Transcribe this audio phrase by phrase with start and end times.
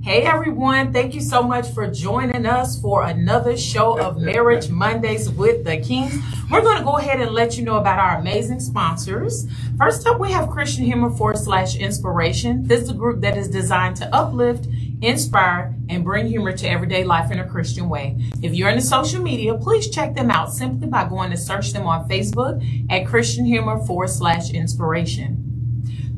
[0.00, 5.28] Hey everyone, thank you so much for joining us for another show of Marriage Mondays
[5.28, 6.16] with the Kings.
[6.48, 9.46] We're going to go ahead and let you know about our amazing sponsors.
[9.76, 12.66] First up, we have Christian Humor forward slash inspiration.
[12.66, 14.68] This is a group that is designed to uplift,
[15.02, 18.16] inspire, and bring humor to everyday life in a Christian way.
[18.40, 21.86] If you're into social media, please check them out simply by going to search them
[21.86, 25.47] on Facebook at Christian Humor forward slash inspiration.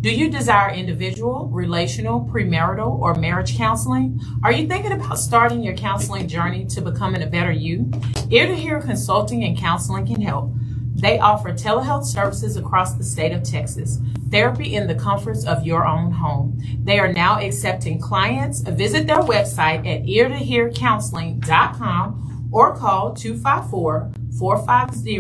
[0.01, 4.19] Do you desire individual, relational, premarital, or marriage counseling?
[4.43, 7.91] Are you thinking about starting your counseling journey to becoming a better you?
[8.31, 10.55] Ear to Hear Consulting and Counseling can help.
[10.95, 13.99] They offer telehealth services across the state of Texas,
[14.31, 16.59] therapy in the comforts of your own home.
[16.83, 18.63] They are now accepting clients.
[18.63, 25.19] Visit their website at eartohearcounseling.com or call 254 450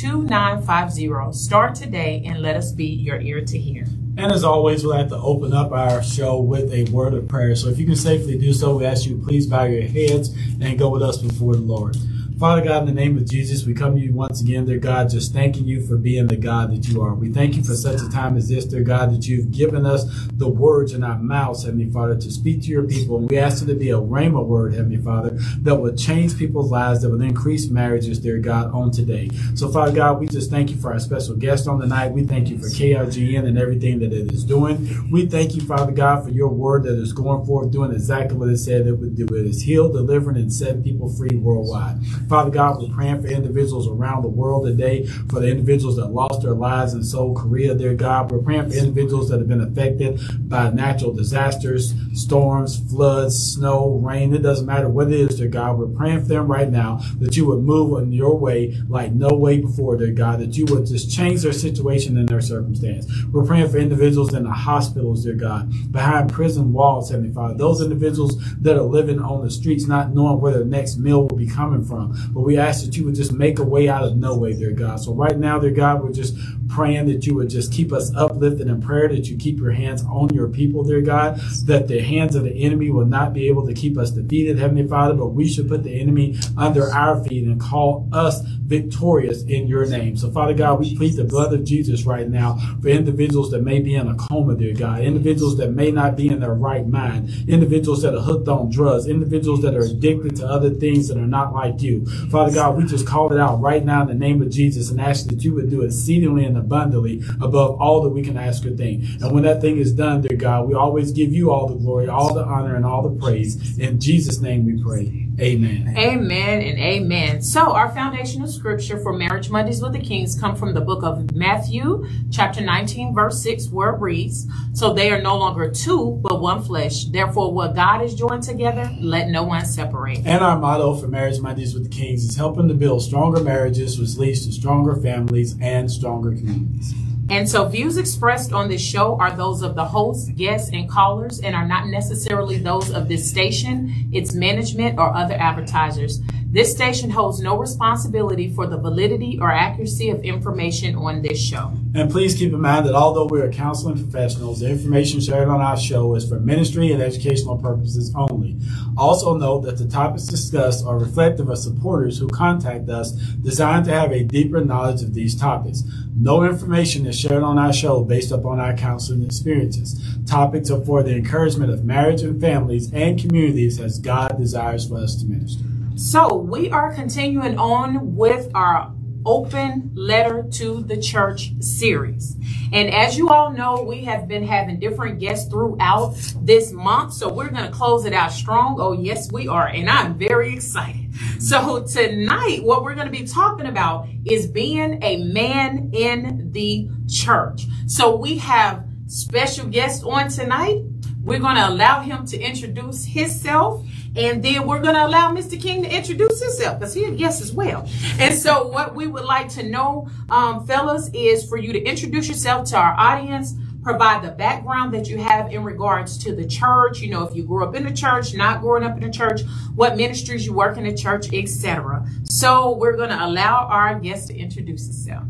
[0.00, 1.32] 2950.
[1.32, 3.84] Start today and let us be your ear to hear.
[4.16, 7.56] And as always, we'll have to open up our show with a word of prayer.
[7.56, 10.28] So if you can safely do so, we ask you please bow your heads
[10.60, 11.96] and go with us before the Lord.
[12.44, 15.08] Father God, in the name of Jesus, we come to you once again, dear God,
[15.08, 17.14] just thanking you for being the God that you are.
[17.14, 20.04] We thank you for such a time as this, dear God, that you've given us
[20.34, 23.16] the words in our mouths, Heavenly Father, to speak to your people.
[23.16, 26.70] And we ask it to be a rhema word, Heavenly Father, that will change people's
[26.70, 29.30] lives, that will increase marriages, dear God, on today.
[29.54, 32.12] So, Father God, we just thank you for our special guest on the night.
[32.12, 35.10] We thank you for KRGN and everything that it is doing.
[35.10, 38.50] We thank you, Father God, for your word that is going forth, doing exactly what
[38.50, 39.24] it said it would do.
[39.24, 41.96] It is heal, delivering, and set people free worldwide.
[42.34, 46.42] Father God, we're praying for individuals around the world today, for the individuals that lost
[46.42, 48.32] their lives in Seoul, Korea, dear God.
[48.32, 54.34] We're praying for individuals that have been affected by natural disasters, storms, floods, snow, rain.
[54.34, 55.78] It doesn't matter what it is, dear God.
[55.78, 59.28] We're praying for them right now that you would move in your way like no
[59.28, 63.06] way before, dear God, that you would just change their situation and their circumstance.
[63.30, 67.54] We're praying for individuals in the hospitals, dear God, behind prison walls, Heavenly Father.
[67.54, 71.36] Those individuals that are living on the streets, not knowing where their next meal will
[71.36, 72.13] be coming from.
[72.30, 74.72] But we ask that you would just make a way out of no way, dear
[74.72, 74.96] God.
[75.00, 76.36] So right now, dear God, we're just
[76.68, 80.02] praying that you would just keep us uplifted in prayer, that you keep your hands
[80.04, 83.66] on your people, dear God, that the hands of the enemy will not be able
[83.66, 87.44] to keep us defeated, Heavenly Father, but we should put the enemy under our feet
[87.44, 90.16] and call us victorious in your name.
[90.16, 93.80] So, Father God, we plead the blood of Jesus right now for individuals that may
[93.80, 97.30] be in a coma, dear God, individuals that may not be in their right mind,
[97.46, 101.26] individuals that are hooked on drugs, individuals that are addicted to other things that are
[101.26, 102.06] not like you.
[102.30, 105.00] Father God, we just call it out right now in the name of Jesus and
[105.00, 108.70] ask that you would do exceedingly and abundantly above all that we can ask or
[108.70, 109.04] think.
[109.20, 112.08] And when that thing is done, dear God, we always give you all the glory,
[112.08, 113.78] all the honor, and all the praise.
[113.78, 115.28] In Jesus' name we pray.
[115.40, 115.94] Amen.
[115.96, 117.42] Amen and amen.
[117.42, 121.34] So our foundational scripture for Marriage Mondays with the Kings come from the book of
[121.34, 126.40] Matthew, chapter 19, verse 6, where it reads, So they are no longer two, but
[126.40, 127.06] one flesh.
[127.06, 130.18] Therefore, what God has joined together, let no one separate.
[130.18, 133.98] And our motto for Marriage Mondays with the Kings is helping to build stronger marriages,
[133.98, 136.94] which leads to stronger families and stronger communities.
[137.30, 141.40] And so views expressed on this show are those of the hosts, guests, and callers
[141.40, 146.20] and are not necessarily those of this station, its management, or other advertisers.
[146.54, 151.72] This station holds no responsibility for the validity or accuracy of information on this show.
[151.96, 155.60] And please keep in mind that although we are counseling professionals, the information shared on
[155.60, 158.56] our show is for ministry and educational purposes only.
[158.96, 163.10] Also note that the topics discussed are reflective of supporters who contact us
[163.42, 165.82] designed to have a deeper knowledge of these topics.
[166.16, 170.00] No information is shared on our show based upon our counseling experiences.
[170.24, 174.98] Topics are for the encouragement of marriage and families and communities as God desires for
[174.98, 175.64] us to minister.
[175.96, 178.92] So we are continuing on with our
[179.24, 182.36] open letter to the church series.
[182.72, 187.12] And as you all know, we have been having different guests throughout this month.
[187.12, 188.76] So we're going to close it out strong.
[188.80, 189.68] Oh, yes, we are.
[189.68, 191.14] And I'm very excited.
[191.38, 196.88] So tonight, what we're going to be talking about is being a man in the
[197.08, 197.66] church.
[197.86, 200.82] So we have special guests on tonight.
[201.22, 205.60] We're going to allow him to introduce himself and then we're going to allow Mr.
[205.60, 207.88] King to introduce himself because he a guest as well.
[208.18, 212.28] And so what we would like to know, um, fellas, is for you to introduce
[212.28, 217.00] yourself to our audience, provide the background that you have in regards to the church.
[217.00, 219.42] You know, if you grew up in the church, not growing up in the church,
[219.74, 222.06] what ministries you work in the church, etc.
[222.24, 225.24] So we're going to allow our guest to introduce himself.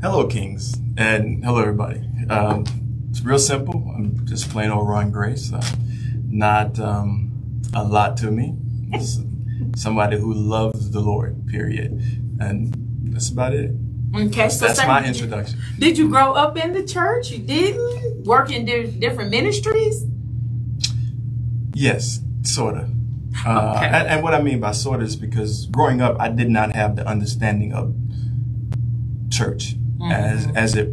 [0.00, 2.08] Hello, Kings, and hello, everybody.
[2.28, 2.64] Um,
[3.10, 3.92] it's real simple.
[3.96, 5.52] I'm just plain old Ron Grace.
[5.52, 5.62] Uh,
[6.38, 8.54] not um, a lot to me.
[9.76, 12.00] Somebody who loves the Lord, period.
[12.40, 12.74] And
[13.12, 13.72] that's about it.
[14.16, 15.58] Okay, so that's my introduction.
[15.78, 17.30] Did you grow up in the church?
[17.30, 20.06] You didn't work in di- different ministries?
[21.74, 22.88] Yes, sorta.
[23.46, 23.86] Uh, Okay.
[23.86, 26.96] and, and what I mean by sorta is because growing up, I did not have
[26.96, 27.94] the understanding of
[29.30, 29.76] church
[30.10, 30.88] as as it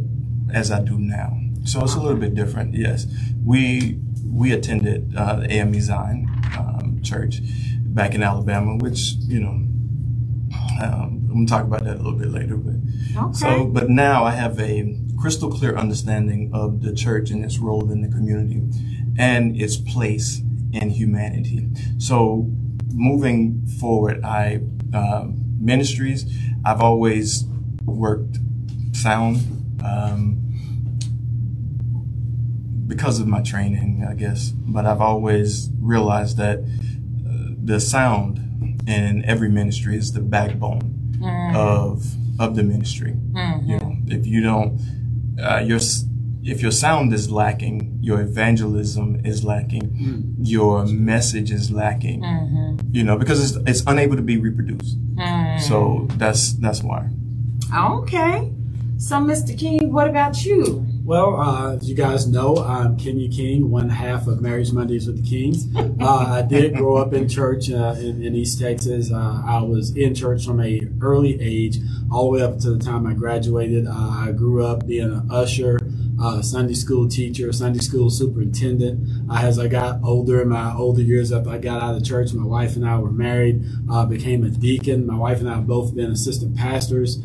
[0.54, 1.40] as I do now.
[1.64, 2.76] So it's a little bit different.
[2.76, 3.08] Yes,
[3.44, 4.00] we
[4.36, 7.40] we attended uh, the AME Zion um, Church
[7.86, 9.62] back in Alabama, which you know.
[10.82, 12.76] Um, I'm gonna talk about that a little bit later, but
[13.18, 13.34] Okay.
[13.34, 17.90] so, but now I have a crystal clear understanding of the church and its role
[17.92, 18.62] in the community
[19.18, 20.42] and its place
[20.74, 21.70] in humanity.
[21.98, 22.50] So,
[22.94, 24.62] moving forward, I
[24.94, 25.28] uh,
[25.60, 26.26] ministries.
[26.66, 27.46] I've always
[27.86, 28.38] worked
[28.94, 29.38] sound
[29.84, 30.40] um,
[32.88, 34.50] because of my training, I guess.
[34.50, 38.40] But I've always realized that uh, the sound
[38.88, 40.82] in every ministry is the backbone
[41.20, 41.56] mm-hmm.
[41.56, 42.06] of
[42.40, 43.12] of the ministry.
[43.12, 43.70] Mm-hmm.
[43.70, 44.80] You know, if you don't,
[45.42, 45.80] uh, your
[46.44, 50.34] if your sound is lacking, your evangelism is lacking, mm.
[50.38, 52.22] your message is lacking.
[52.22, 52.76] Mm-hmm.
[52.92, 54.98] You know, because it's it's unable to be reproduced.
[55.60, 57.10] So that's that's why.
[57.74, 58.52] Okay.
[58.98, 59.58] So, Mr.
[59.58, 60.86] King, what about you?
[61.06, 65.24] Well, uh, as you guys know, I'm Kenya King, one half of Marriage Mondays with
[65.24, 65.68] the Kings.
[66.02, 69.12] Uh, I did grow up in church uh, in, in East Texas.
[69.12, 71.78] Uh, I was in church from a early age,
[72.12, 73.86] all the way up to the time I graduated.
[73.86, 75.78] Uh, I grew up being an usher,
[76.20, 79.08] uh, Sunday school teacher, Sunday school superintendent.
[79.32, 82.46] As I got older, in my older years after I got out of church, my
[82.46, 83.64] wife and I were married,
[84.10, 85.06] became a deacon.
[85.06, 87.20] My wife and I have both been assistant pastors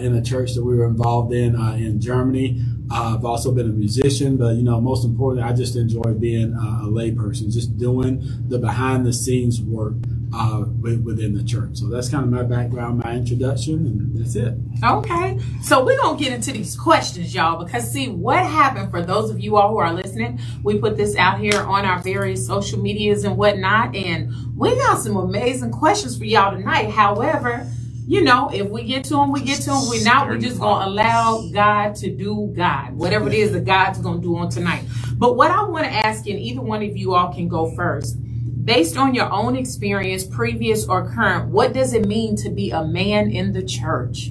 [0.00, 2.62] in a church that we were involved in uh, in Germany.
[2.90, 6.54] Uh, I've also been a musician, but you know, most importantly, I just enjoy being
[6.54, 9.94] uh, a layperson, just doing the behind the scenes work
[10.32, 11.76] uh, within the church.
[11.76, 14.54] So that's kind of my background, my introduction, and that's it.
[14.82, 15.38] Okay.
[15.62, 19.30] So we're going to get into these questions, y'all, because see what happened for those
[19.30, 20.40] of you all who are listening.
[20.62, 24.98] We put this out here on our various social medias and whatnot, and we got
[25.00, 26.90] some amazing questions for y'all tonight.
[26.90, 27.66] However,
[28.08, 29.86] you know, if we get to them, we get to them.
[29.86, 33.66] We're not, we're just going to allow God to do God, whatever it is that
[33.66, 34.84] God's going to do on tonight.
[35.12, 38.16] But what I want to ask, and either one of you all can go first.
[38.64, 42.82] Based on your own experience, previous or current, what does it mean to be a
[42.82, 44.30] man in the church?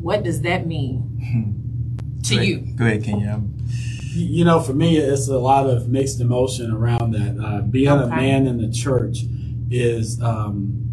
[0.00, 2.58] What does that mean to Go you?
[2.74, 3.42] Go ahead, Kenya.
[4.14, 7.38] You you know, for me, it's a lot of mixed emotion around that.
[7.38, 9.24] Uh, being a man in the church
[9.70, 10.83] is, um,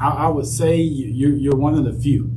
[0.00, 2.30] I, I would say, you- you're, one of the few.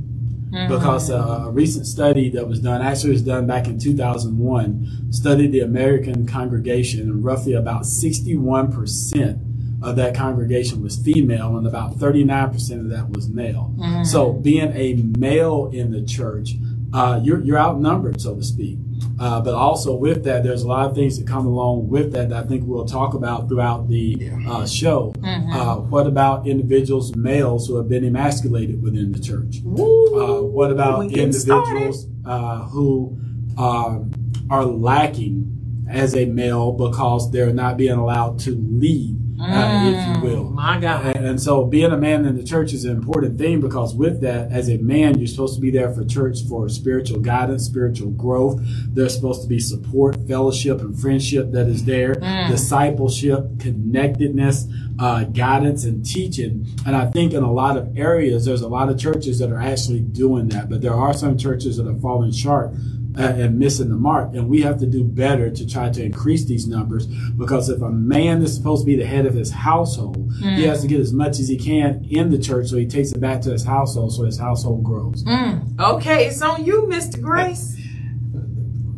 [0.68, 5.52] because uh, a recent study that was done, actually was done back in 2001, studied
[5.52, 9.40] the American congregation, and roughly about 61%
[9.82, 13.74] of that congregation was female, and about 39% of that was male.
[14.06, 16.56] So, being a male in the church,
[16.94, 18.78] uh, you're, you're outnumbered, so to speak.
[19.20, 22.30] Uh, but also with that, there's a lot of things that come along with that
[22.30, 25.14] that I think we'll talk about throughout the uh, show.
[25.24, 29.58] Uh, what about individuals, males, who have been emasculated within the church?
[29.66, 33.18] Uh, what about individuals uh, who
[33.58, 34.12] um,
[34.50, 40.30] are lacking as a male because they're not being allowed to lead, uh, if you
[40.30, 40.44] will?
[40.50, 41.16] My God.
[41.16, 44.22] And, and so being a man in the church is an important thing because with
[44.22, 48.12] that, as a man, you're supposed to be there for church for spiritual guidance, spiritual
[48.12, 48.60] growth.
[48.90, 52.16] There's supposed to be support, fellowship, and friendship that is there,
[52.50, 54.68] discipleship, connectedness,
[55.00, 56.68] uh, guidance, and teaching.
[56.86, 59.62] And I think in a lot of areas, there's a lot of churches that are
[59.62, 62.74] actually doing that, but there are some churches that are falling short
[63.20, 64.34] and missing the mark.
[64.34, 67.90] And we have to do better to try to increase these numbers because if a
[67.90, 71.12] man is supposed to be the head of his household, he has to get as
[71.14, 74.14] much as he can in the church so he takes it back to his household
[74.14, 75.24] so his household grows.
[75.26, 75.80] Mm.
[75.80, 77.22] Okay, it's on you, Mr.
[77.22, 77.76] Grace.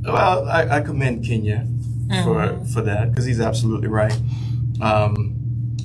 [0.03, 1.67] Well, I, I commend Kenya
[2.23, 4.17] for for that because he's absolutely right.
[4.81, 5.37] Um,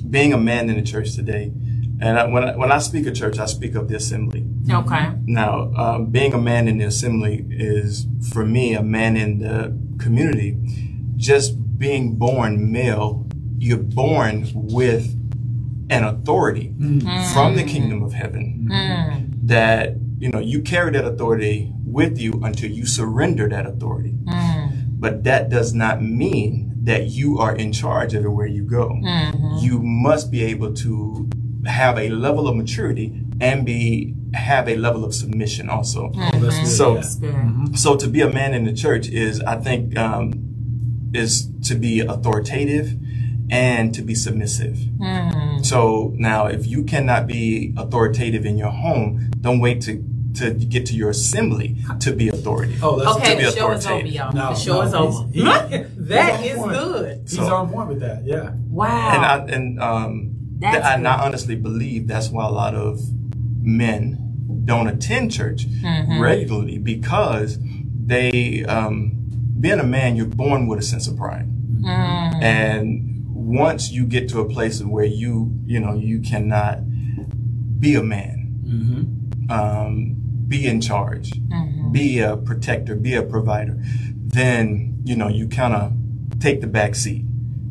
[0.09, 1.51] being a man in the church today,
[1.99, 4.45] and I, when I, when I speak of church, I speak of the assembly.
[4.69, 5.11] Okay.
[5.25, 9.77] Now, um, being a man in the assembly is for me a man in the
[10.03, 10.57] community.
[11.15, 13.25] Just being born male,
[13.57, 15.13] you're born with
[15.89, 16.73] an authority
[17.33, 19.47] from the kingdom of heaven Mm.
[19.47, 24.99] that you know you carry that authority with you until you surrender that authority Mm.
[24.99, 29.61] but that does not mean that you are in charge everywhere you go Mhm.
[29.61, 31.29] you must be able to
[31.67, 36.57] have a level of maturity and be have a level of submission also Oh, that's
[36.59, 36.67] good.
[36.67, 37.01] So- Yeah.
[37.01, 37.79] That's good.
[37.79, 40.33] so to be a man in the church is i think um,
[41.13, 42.95] is to be authoritative
[43.49, 45.65] and to be submissive Mm.
[45.65, 50.03] so now if you cannot be authoritative in your home don't wait to
[50.35, 52.83] to get to your assembly to be authoritative.
[52.83, 54.13] Oh, that's Okay, be the show is over, authoritative.
[54.13, 54.33] y'all.
[54.33, 54.91] No, the show no, is
[55.33, 55.67] he's- over.
[55.67, 55.83] he-
[56.13, 56.71] that he's is point.
[56.73, 57.17] good.
[57.21, 58.23] He's So- on point with that.
[58.23, 58.51] Yeah.
[58.69, 59.13] Wow.
[59.15, 62.99] And I and um That's th- and I honestly believe that's why a lot of
[63.61, 66.19] men don't attend church Mm-hmm.
[66.21, 67.57] regularly because
[68.05, 69.13] they um
[69.59, 71.47] being a man you're born with a sense of pride.
[71.81, 72.43] Mm.
[72.43, 76.79] And once you get to a place where you you know you cannot
[77.79, 78.35] be a man,
[78.65, 79.51] Mm-hmm.
[79.51, 80.15] um,
[80.47, 81.91] be in charge, Mm-hmm.
[81.91, 83.77] be a protector, be a provider,
[84.15, 85.93] then you know you kind of
[86.39, 87.23] take the back seat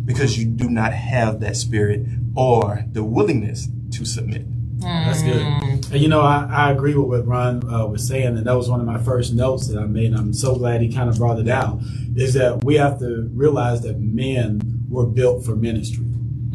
[0.06, 2.00] because you do not have that spirit
[2.36, 4.46] or the willingness to submit.
[4.80, 5.42] That's good.
[5.42, 5.92] Mm.
[5.92, 8.68] And you know, I, I agree with what Ron uh, was saying, and that was
[8.68, 10.12] one of my first notes that I made.
[10.14, 11.80] I'm so glad he kind of brought it out.
[12.14, 16.05] Is that we have to realize that men were built for ministry.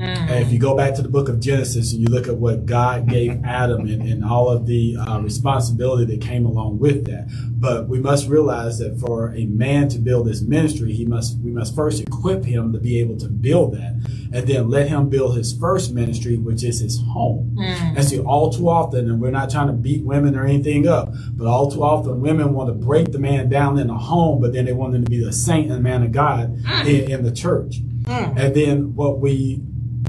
[0.01, 0.29] Mm.
[0.31, 2.65] And if you go back to the book of Genesis and you look at what
[2.65, 7.29] God gave Adam and, and all of the uh, responsibility that came along with that,
[7.59, 11.51] but we must realize that for a man to build this ministry, he must we
[11.51, 13.93] must first equip him to be able to build that,
[14.33, 17.55] and then let him build his first ministry, which is his home.
[17.59, 17.97] Mm.
[17.97, 21.13] And see, all too often, and we're not trying to beat women or anything up,
[21.33, 24.53] but all too often, women want to break the man down in the home, but
[24.53, 26.85] then they want him to be the saint and man of God mm.
[26.87, 27.81] in, in the church.
[28.07, 29.61] And then what we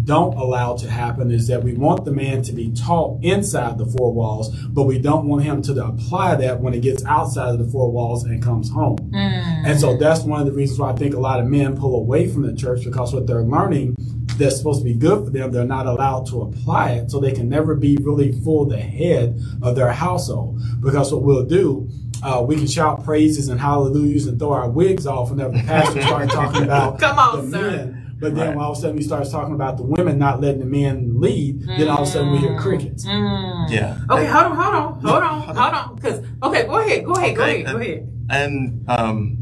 [0.05, 3.87] don't allow to happen is that we want the man to be taught inside the
[3.87, 7.59] four walls, but we don't want him to apply that when it gets outside of
[7.59, 8.99] the four walls and comes home.
[9.15, 11.95] And so that's one of the reasons why I think a lot of men pull
[11.97, 13.97] away from the church because what they're learning
[14.39, 17.11] that's supposed to be good for them, they're not allowed to apply it.
[17.11, 20.61] So they can never be really full the head of their household.
[20.81, 21.89] Because what we'll do,
[22.23, 26.01] uh, we can shout praises and hallelujahs and throw our wigs off whenever the pastor
[26.03, 27.71] starts talking about Come on, the sir.
[27.71, 28.02] men.
[28.23, 28.57] But then Right.
[28.57, 31.67] all of a sudden he starts talking about the women not letting the men lead,
[31.67, 33.05] then all of a sudden we hear crickets.
[33.05, 33.69] Mm.
[33.69, 33.99] Yeah.
[34.09, 35.99] Okay, hold on, hold on, hold on, hold on.
[35.99, 38.09] Cause okay, go ahead, go ahead, go ahead, go ahead.
[38.31, 39.39] And um,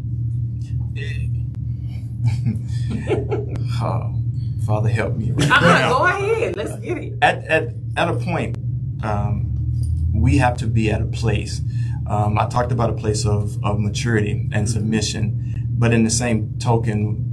[3.82, 4.14] oh,
[4.66, 5.32] Father, help me.
[5.32, 5.98] Right now.
[5.98, 6.56] go ahead.
[6.56, 7.14] Let's get it.
[7.22, 8.58] at, at, at a point,
[9.02, 9.46] um,
[10.14, 11.60] we have to be at a place.
[12.06, 16.58] Um, I talked about a place of, of maturity and submission, but in the same
[16.58, 17.29] token,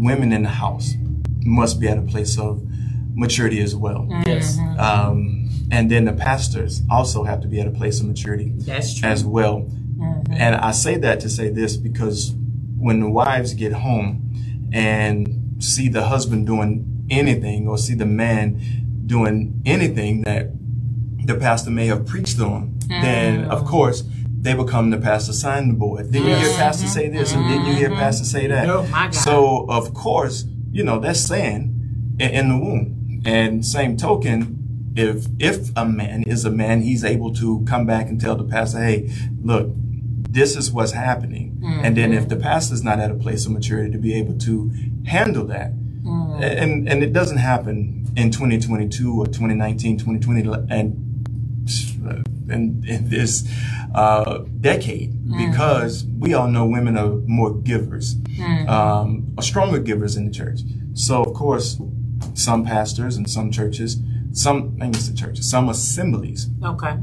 [0.00, 0.94] women in the house
[1.42, 2.62] must be at a place of
[3.14, 4.06] maturity as well.
[4.26, 4.56] Yes.
[4.56, 4.80] Mm-hmm.
[4.80, 8.98] Um, and then the pastors also have to be at a place of maturity That's
[8.98, 9.08] true.
[9.08, 9.60] as well.
[9.60, 10.32] Mm-hmm.
[10.32, 12.34] And I say that to say this because
[12.78, 18.60] when the wives get home and see the husband doing anything or see the man
[19.06, 20.50] doing anything that
[21.26, 23.68] the pastor may have preached on, then of mm-hmm.
[23.68, 24.02] course
[24.40, 26.10] they become the pastor signing board.
[26.10, 26.58] Didn't you hear mm-hmm.
[26.58, 27.98] pastor say this and didn't you hear mm-hmm.
[27.98, 28.66] pastor say that?
[28.66, 28.84] No.
[28.84, 29.14] My God.
[29.14, 33.22] So of course, you know, that's saying in, in the womb.
[33.26, 38.08] And same token, if if a man is a man, he's able to come back
[38.08, 41.60] and tell the pastor, hey, look, this is what's happening.
[41.62, 42.28] And then if mm-hmm.
[42.30, 44.70] the pastor's not at a place of maturity to be able to
[45.06, 45.72] handle that,
[46.42, 51.09] and and it doesn't happen in 2022 or 2019, 2020, and
[52.06, 53.48] Uh, in, in this
[53.94, 55.50] uh, decade mm.
[55.50, 58.68] because we all know women are more givers, mm.
[58.68, 60.60] um, are stronger givers in the church.
[60.94, 61.80] So of course,
[62.34, 63.98] some pastors and some churches,
[64.32, 66.96] some I guess the churches, some assemblies Okay.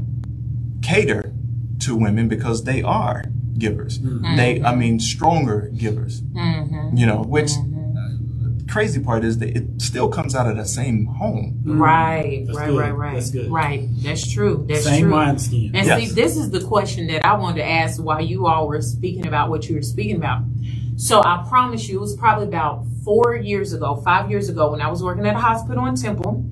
[0.82, 1.32] cater
[1.80, 3.24] to women because they are
[3.58, 3.98] givers.
[3.98, 4.36] Mm-hmm.
[4.36, 6.22] They, I mean, stronger givers.
[6.22, 6.96] Mm-hmm.
[6.96, 7.67] You know, which mm-hmm.
[8.68, 11.58] Crazy part is that it still comes out of the same home.
[11.60, 11.80] Mm-hmm.
[11.80, 12.78] Right, That's right, good.
[12.78, 13.14] right, right.
[13.14, 13.50] That's good.
[13.50, 13.88] Right.
[14.02, 14.64] That's true.
[14.68, 15.12] That's Same true.
[15.12, 15.72] wineskin.
[15.74, 16.00] And Yes.
[16.08, 19.26] see, this is the question that I wanted to ask while you all were speaking
[19.26, 20.42] about what you were speaking about.
[20.96, 24.80] So I promise you, it was probably about four years ago, five years ago, when
[24.80, 26.44] I was working at a hospital in Temple.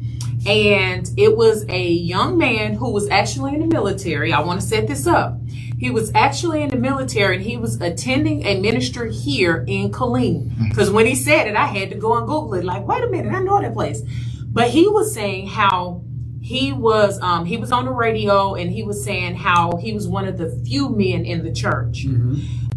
[0.46, 4.32] And it was a young man who was actually in the military.
[4.32, 5.36] I want to set this up.
[5.78, 10.68] He was actually in the military and he was attending a ministry here in Killeen.
[10.70, 12.64] Because when he said it, I had to go and Google it.
[12.64, 14.00] Like, wait a minute, I know that place.
[14.46, 16.02] But he was saying how
[16.40, 20.06] he was um, he was on the radio and he was saying how he was
[20.08, 22.06] one of the few men in the church.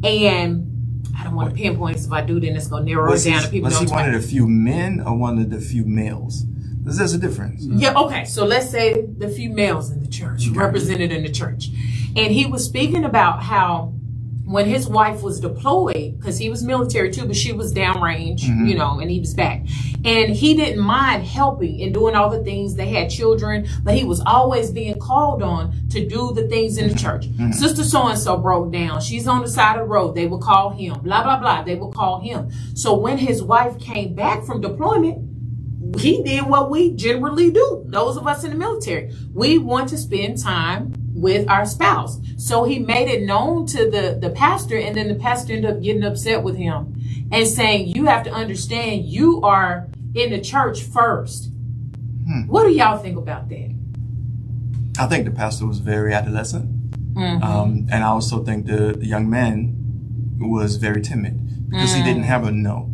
[0.03, 0.65] And
[1.17, 3.29] I don't want to pinpoint 'cause if I do, then it's gonna narrow Was it
[3.29, 5.59] he, down to people was he one of the few men or one of the
[5.59, 6.45] few males?
[6.89, 7.63] There's, there's a difference.
[7.63, 8.25] Yeah, okay.
[8.25, 11.69] So let's say the few males in the church, represented in the church.
[12.15, 13.93] And he was speaking about how
[14.49, 18.65] when his wife was deployed, because he was military too, but she was downrange, mm-hmm.
[18.65, 19.59] you know, and he was back.
[20.03, 22.73] And he didn't mind helping and doing all the things.
[22.73, 26.89] They had children, but he was always being called on to do the things in
[26.89, 27.27] the church.
[27.27, 27.51] Mm-hmm.
[27.51, 29.01] Sister so and so broke down.
[29.01, 30.15] She's on the side of the road.
[30.15, 30.99] They would call him.
[31.01, 31.61] Blah, blah, blah.
[31.61, 32.49] They would call him.
[32.73, 35.28] So when his wife came back from deployment,
[35.97, 37.83] he did what we generally do.
[37.87, 42.19] Those of us in the military, we want to spend time with our spouse.
[42.37, 45.81] So he made it known to the, the pastor, and then the pastor ended up
[45.81, 46.95] getting upset with him
[47.31, 51.51] and saying, You have to understand you are in the church first.
[52.25, 52.47] Hmm.
[52.47, 53.75] What do y'all think about that?
[54.99, 56.79] I think the pastor was very adolescent.
[57.13, 57.43] Mm-hmm.
[57.43, 59.75] Um, and I also think the, the, young man
[60.39, 61.97] was very timid because mm.
[61.97, 62.88] he didn't have a no.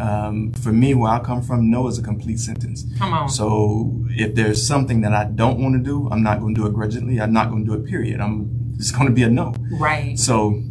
[0.00, 2.86] Um, for me, where I come from, no is a complete sentence.
[2.98, 3.28] Come on.
[3.28, 6.66] So if there's something that I don't want to do, I'm not going to do
[6.66, 7.20] it grudgingly.
[7.20, 8.20] I'm not going to do it, period.
[8.20, 9.54] I'm, it's going to be a no.
[9.72, 10.18] Right.
[10.18, 10.62] So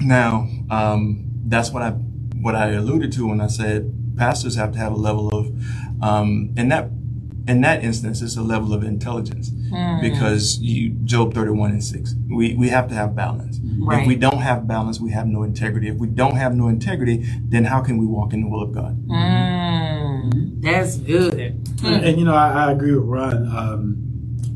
[0.00, 4.78] now, um, that's what I, what I alluded to when I said pastors have to
[4.78, 5.46] have a level of,
[6.02, 6.90] um, and that
[7.48, 10.00] in that instance, it's a level of intelligence mm.
[10.00, 13.60] because you, Job 31 and 6, we, we have to have balance.
[13.78, 14.02] Right.
[14.02, 15.88] If we don't have balance, we have no integrity.
[15.88, 18.72] If we don't have no integrity, then how can we walk in the will of
[18.72, 18.96] God?
[19.06, 20.60] Mm.
[20.62, 21.64] That's good.
[21.76, 21.84] Mm.
[21.84, 23.46] And, and, you know, I, I agree with Ron.
[23.56, 24.05] Um,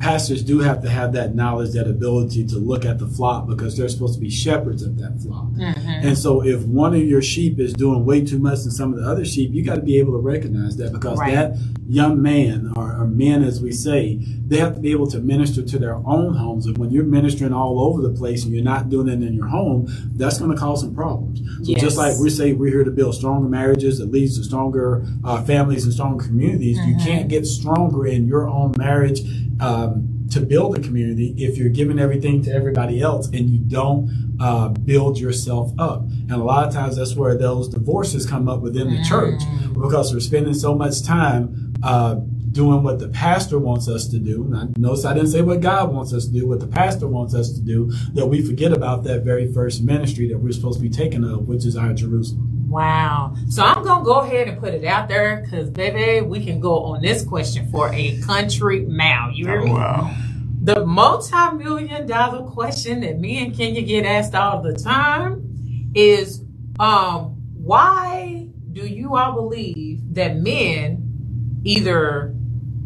[0.00, 3.76] pastors do have to have that knowledge, that ability to look at the flock because
[3.76, 5.48] they're supposed to be shepherds of that flock.
[5.50, 5.88] Mm-hmm.
[5.88, 9.00] And so, if one of your sheep is doing way too much than some of
[9.00, 11.34] the other sheep, you got to be able to recognize that because right.
[11.34, 14.16] that young man or, or, men, as we say,
[14.46, 16.66] they have to be able to minister to their own homes.
[16.66, 19.48] And when you're ministering all over the place and you're not doing it in your
[19.48, 21.40] home, that's going to cause some problems.
[21.40, 21.80] So, yes.
[21.80, 25.42] just like we say, we're here to build stronger marriages that leads to stronger uh,
[25.44, 26.78] families and stronger communities.
[26.78, 26.88] Mm-hmm.
[26.88, 29.20] You can't get stronger in your own marriage
[29.60, 34.36] um, to build a community if you're giving everything to everybody else and you don't
[34.40, 36.02] uh, build yourself up.
[36.02, 39.74] And a lot of times that's where those divorces come up within the church mm.
[39.74, 42.14] because we're spending so much time uh,
[42.52, 44.44] doing what the pastor wants us to do.
[44.44, 47.06] And I, notice I didn't say what God wants us to do, what the pastor
[47.06, 50.78] wants us to do, that we forget about that very first ministry that we're supposed
[50.78, 52.59] to be taking of, which is our Jerusalem.
[52.70, 53.34] Wow.
[53.48, 56.60] So I'm going to go ahead and put it out there because, baby, we can
[56.60, 59.32] go on this question for a country mile.
[59.32, 59.70] You hear me?
[59.72, 60.16] Oh, wow.
[60.62, 66.44] The multi million dollar question that me and Kenya get asked all the time is
[66.78, 72.36] um, why do you all believe that men either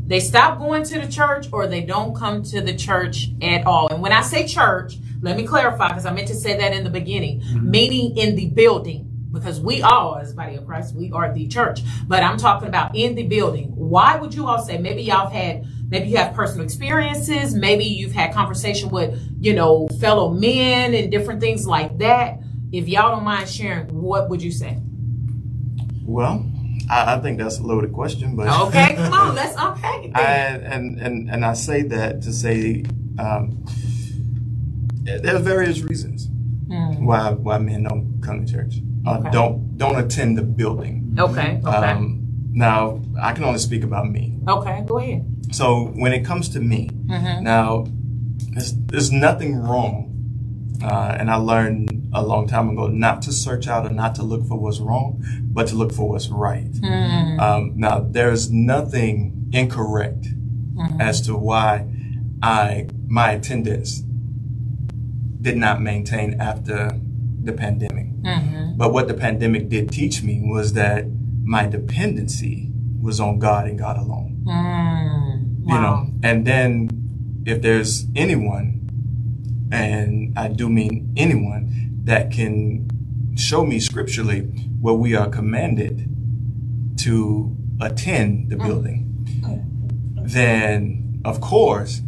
[0.06, 3.88] they stop going to the church or they don't come to the church at all?
[3.88, 6.84] And when I say church, let me clarify because I meant to say that in
[6.84, 7.70] the beginning, mm-hmm.
[7.70, 11.80] meaning in the building because we all, as body of Christ, we are the church.
[12.06, 13.72] But I'm talking about in the building.
[13.74, 17.84] Why would you all say maybe y'all have had maybe you have personal experiences, maybe
[17.84, 22.38] you've had conversation with, you know, fellow men and different things like that.
[22.72, 24.78] If y'all don't mind sharing, what would you say?
[26.02, 26.46] Well,
[26.90, 30.16] I, I think that's a loaded question, but okay, come on, let's unpack it.
[30.16, 32.84] I, and and and I say that to say
[33.18, 33.64] um,
[35.02, 37.00] there's various reasons mm.
[37.00, 39.30] why why men don't come to church uh, okay.
[39.30, 41.16] don't don't attend the building.
[41.18, 41.60] Okay.
[41.64, 41.68] Okay.
[41.68, 44.38] Um, now I can only speak about me.
[44.48, 45.24] Okay, go ahead.
[45.52, 47.42] So when it comes to me, mm-hmm.
[47.42, 47.86] now
[48.52, 53.66] there's, there's nothing wrong, uh, and I learned a long time ago not to search
[53.66, 56.70] out or not to look for what's wrong, but to look for what's right.
[56.72, 57.40] Mm.
[57.40, 61.00] Um, now there's nothing incorrect mm-hmm.
[61.00, 61.88] as to why
[62.42, 64.00] I my attendance
[65.40, 66.98] did not maintain after
[67.44, 68.06] the pandemic.
[68.22, 68.76] Mm-hmm.
[68.76, 71.06] But what the pandemic did teach me was that
[71.44, 74.42] my dependency was on God and God alone.
[74.46, 75.64] Mm.
[75.64, 75.74] Wow.
[75.74, 76.88] You know, and then
[77.46, 82.88] if there's anyone, and I do mean anyone, that can
[83.36, 84.40] show me scripturally
[84.80, 86.08] where we are commanded
[87.00, 88.66] to attend the mm.
[88.66, 89.00] building,
[90.22, 92.02] then of course,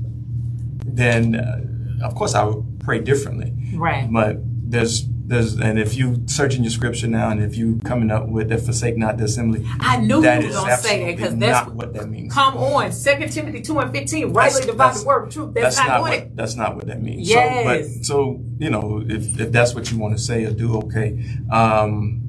[0.84, 3.52] then uh, of course I would pray differently.
[3.74, 4.10] Right.
[4.10, 8.10] But there's there's, and if you search in your scripture now, and if you coming
[8.10, 11.36] up with that forsake not the assembly, I knew you were gonna say that because
[11.36, 12.32] that's what that means.
[12.32, 15.54] Come on, Second Timothy two and fifteen, rightly divide the word of truth.
[15.54, 16.36] That's, that's not, what, it.
[16.36, 17.28] That's not what that means.
[17.28, 17.56] Yes.
[17.56, 20.76] So, but so you know, if if that's what you want to say or do,
[20.78, 21.24] okay.
[21.50, 22.22] Um,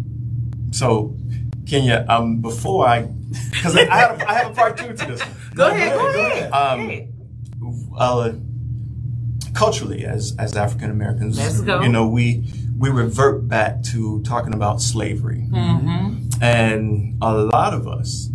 [0.71, 1.15] so
[1.67, 3.03] Kenya, um, before I,
[3.51, 5.21] because I, I, have, I have a part two to this.
[5.53, 7.11] Go, ahead, go ahead, go ahead.
[7.61, 8.31] Um, uh,
[9.55, 12.43] culturally, as as African Americans, you know, we
[12.77, 15.47] we revert back to talking about slavery.
[15.49, 16.43] Mm-hmm.
[16.43, 18.29] And a lot of us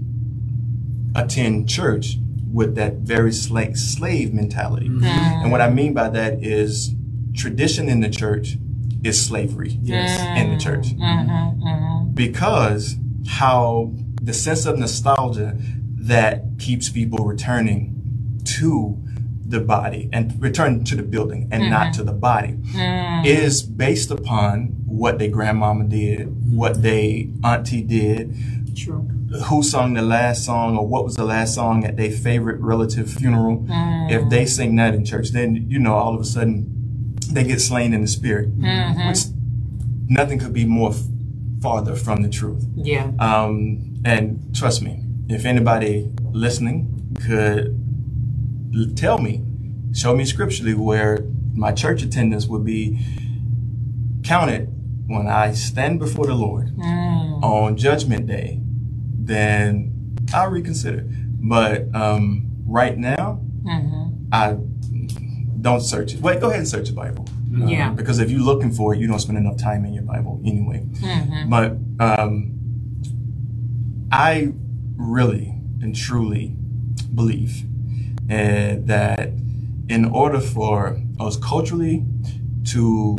[1.14, 2.16] attend church
[2.52, 4.88] with that very slave, slave mentality.
[4.88, 5.04] Mm-hmm.
[5.06, 6.94] And what I mean by that is
[7.34, 8.56] tradition in the church
[9.04, 10.20] is slavery yes.
[10.40, 10.86] in the church.
[10.86, 11.62] Mm-hmm.
[11.62, 12.12] mm-hmm.
[12.14, 19.02] Because how the sense of nostalgia that keeps people returning to
[19.52, 21.70] the body and return to the building and mm-hmm.
[21.70, 23.26] not to the body mm.
[23.26, 28.34] is based upon what their grandmama did, what they auntie did,
[28.74, 29.02] True.
[29.46, 33.10] who sung the last song or what was the last song at their favorite relative
[33.10, 33.66] funeral.
[34.10, 37.60] If they sing that in church, then you know all of a sudden they get
[37.60, 38.48] slain in the spirit,
[39.06, 39.18] which
[40.08, 41.02] nothing could be more f-
[41.60, 42.64] farther from the truth.
[42.74, 43.10] Yeah.
[43.18, 47.81] Um, and trust me, if anybody listening could
[48.94, 49.42] tell me,
[49.92, 52.98] show me scripturally where my church attendance would be
[54.24, 54.68] counted
[55.06, 56.72] when I stand before the Lord
[57.42, 61.04] on Judgment Day, then I'll reconsider.
[61.08, 63.40] But um, right now,
[64.32, 64.56] I
[65.60, 66.20] don't search it.
[66.20, 67.26] Wait, go ahead and search the Bible.
[67.54, 67.90] Uh, Yeah.
[67.90, 70.86] Because if you're looking for it, you don't spend enough time in your Bible anyway.
[71.50, 72.58] But um,
[74.10, 74.52] I
[74.96, 75.48] really
[75.82, 76.56] and truly
[77.14, 77.64] believe
[78.30, 79.30] uh, that
[79.88, 82.04] in order for us culturally
[82.64, 83.16] to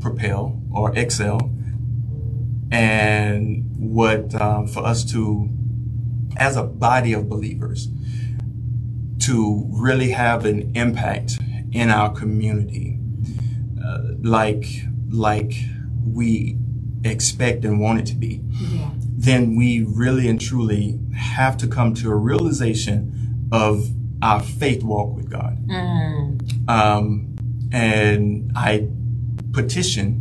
[0.00, 1.50] propel or excel,
[2.70, 5.48] and what um, for us to,
[6.36, 7.88] as a body of believers,
[9.20, 11.38] to really have an impact
[11.72, 12.98] in our community,
[13.84, 14.66] uh, like
[15.10, 15.54] like
[16.06, 16.56] we
[17.04, 18.90] expect and want it to be, Yeah.
[19.16, 23.90] then we really and truly have to come to a realization of
[24.22, 25.58] our faith walk with God.
[26.68, 27.36] Um,
[27.72, 28.88] and I
[29.52, 30.20] petition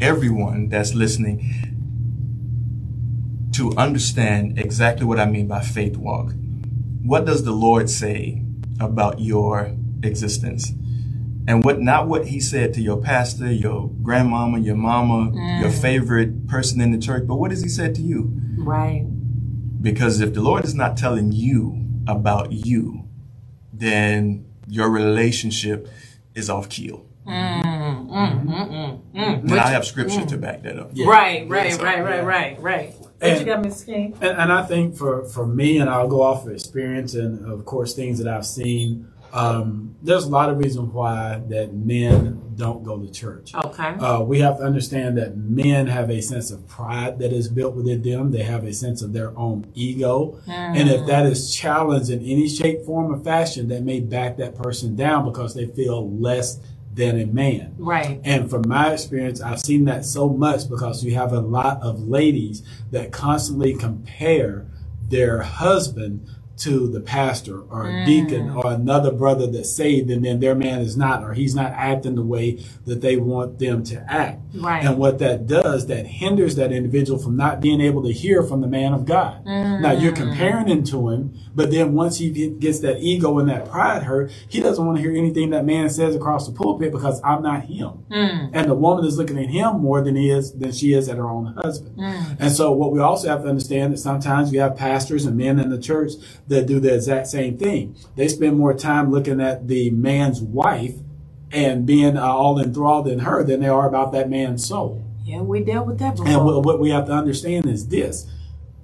[0.00, 1.44] everyone that's listening
[3.52, 6.32] to understand exactly what I mean by faith walk.
[7.02, 8.42] What does the Lord say
[8.80, 10.72] about your existence?
[11.48, 16.46] And what not what he said to your pastor, your grandmama, your mama, your favorite
[16.46, 18.30] person in the church, but what has he said to you?
[18.58, 19.06] Right.
[19.80, 23.04] Because if the Lord is not telling you about you,
[23.72, 25.88] then your relationship
[26.34, 27.04] is off keel.
[27.26, 27.62] Mm,
[28.08, 30.92] mm, mm, and I have scripture to back that up.
[30.96, 32.24] Right, right, Yes, right, right, yeah.
[32.24, 32.94] right, right.
[33.20, 34.16] And- you got, Miss King?
[34.20, 37.64] And, and I think for, for me, and I'll go off of experience and of
[37.66, 39.08] course things that I've seen.
[39.32, 43.54] Um, there's a lot of reasons why that men don't go to church.
[43.54, 43.88] Okay.
[43.88, 47.74] Uh, we have to understand that men have a sense of pride that is built
[47.74, 48.30] within them.
[48.32, 50.40] They have a sense of their own ego.
[50.46, 54.56] And if that is challenged in any shape, form, or fashion, that may back that
[54.56, 56.60] person down because they feel less
[56.94, 57.74] than a man.
[57.78, 58.20] Right.
[58.24, 62.08] And from my experience, I've seen that so much because you have a lot of
[62.08, 64.66] ladies that constantly compare
[65.08, 68.06] their husband to the pastor or a mm.
[68.06, 71.72] deacon or another brother that's saved and then their man is not or he's not
[71.72, 74.40] acting the way that they want them to act.
[74.54, 74.84] Right.
[74.84, 78.60] And what that does, that hinders that individual from not being able to hear from
[78.60, 79.44] the man of God.
[79.46, 80.16] Now you're mm.
[80.16, 84.02] comparing him to him, but then once he get- gets that ego and that pride
[84.02, 87.42] hurt, he doesn't want to hear anything that man says across the pulpit because I'm
[87.42, 88.04] not him.
[88.10, 88.50] Mm.
[88.52, 91.16] And the woman is looking at him more than he is than she is at
[91.16, 91.94] her own husband.
[92.40, 95.58] And so what we also have to understand that sometimes you have pastors and men
[95.58, 96.12] in the church
[96.48, 97.96] that do the exact same thing.
[98.16, 100.94] They spend more time looking at the man's wife
[101.50, 105.04] and being uh, all enthralled in her than they are about that man's soul.
[105.24, 106.28] Yeah, we dealt with that before.
[106.28, 108.26] And what, what we have to understand is this: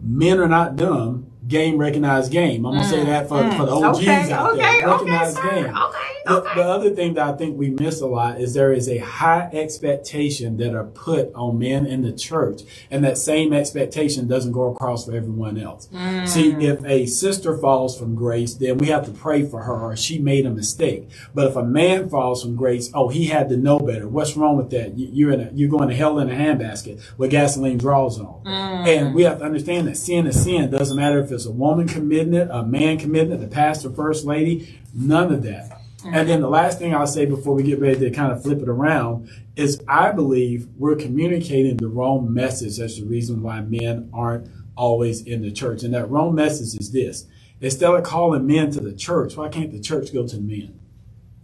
[0.00, 1.30] men are not dumb.
[1.46, 2.64] Game recognized game.
[2.64, 3.06] I'm gonna say mm.
[3.06, 3.56] that for, mm.
[3.56, 4.76] for the OGs okay, out okay, there.
[4.76, 5.50] okay, Recognized sir.
[5.50, 5.76] game.
[5.76, 6.54] Okay, The, okay.
[6.54, 9.50] the other thing that I think we miss a lot is there is a high
[9.52, 14.72] expectation that are put on men in the church, and that same expectation doesn't go
[14.72, 15.88] across for everyone else.
[15.92, 16.26] Mm.
[16.26, 19.96] See, if a sister falls from grace, then we have to pray for her, or
[19.96, 21.10] she made a mistake.
[21.34, 24.08] But if a man falls from grace, oh, he had to know better.
[24.08, 24.96] What's wrong with that?
[24.96, 28.46] You, you're in a, you're going to hell in a handbasket with gasoline draws on.
[28.46, 30.70] And we have to understand that sin is sin.
[30.70, 34.24] Doesn't matter if it's a woman committing it, a man committing it, the pastor, first
[34.24, 35.80] lady, none of that.
[36.06, 38.60] And then the last thing I'll say before we get ready to kind of flip
[38.60, 42.78] it around is I believe we're communicating the wrong message.
[42.78, 45.82] That's the reason why men aren't always in the church.
[45.82, 47.26] And that wrong message is this.
[47.60, 50.78] Instead of calling men to the church, why can't the church go to the men?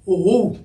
[0.06, 0.58] Ooh,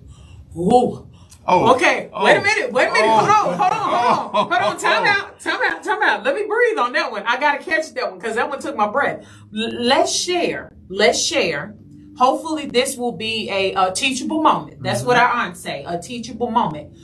[0.57, 1.07] ooh.
[1.47, 3.17] Oh, Okay, oh, wait a minute, wait a minute, oh.
[3.17, 6.23] hold on, hold on, hold on, hold on, time out, time out, time out.
[6.23, 7.23] Let me breathe on that one.
[7.23, 9.25] I gotta catch that one because that one took my breath.
[9.55, 11.75] L- let's share, let's share.
[12.17, 14.81] Hopefully this will be a, a teachable moment.
[14.81, 16.97] That's what our aunt say, a teachable moment.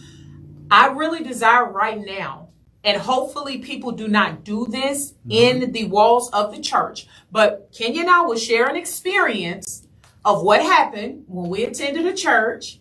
[0.72, 2.50] I really desire right now,
[2.84, 5.32] and hopefully people do not do this mm-hmm.
[5.32, 9.88] in the walls of the church, but Kenya and I will share an experience
[10.26, 12.80] of what happened when we attended a church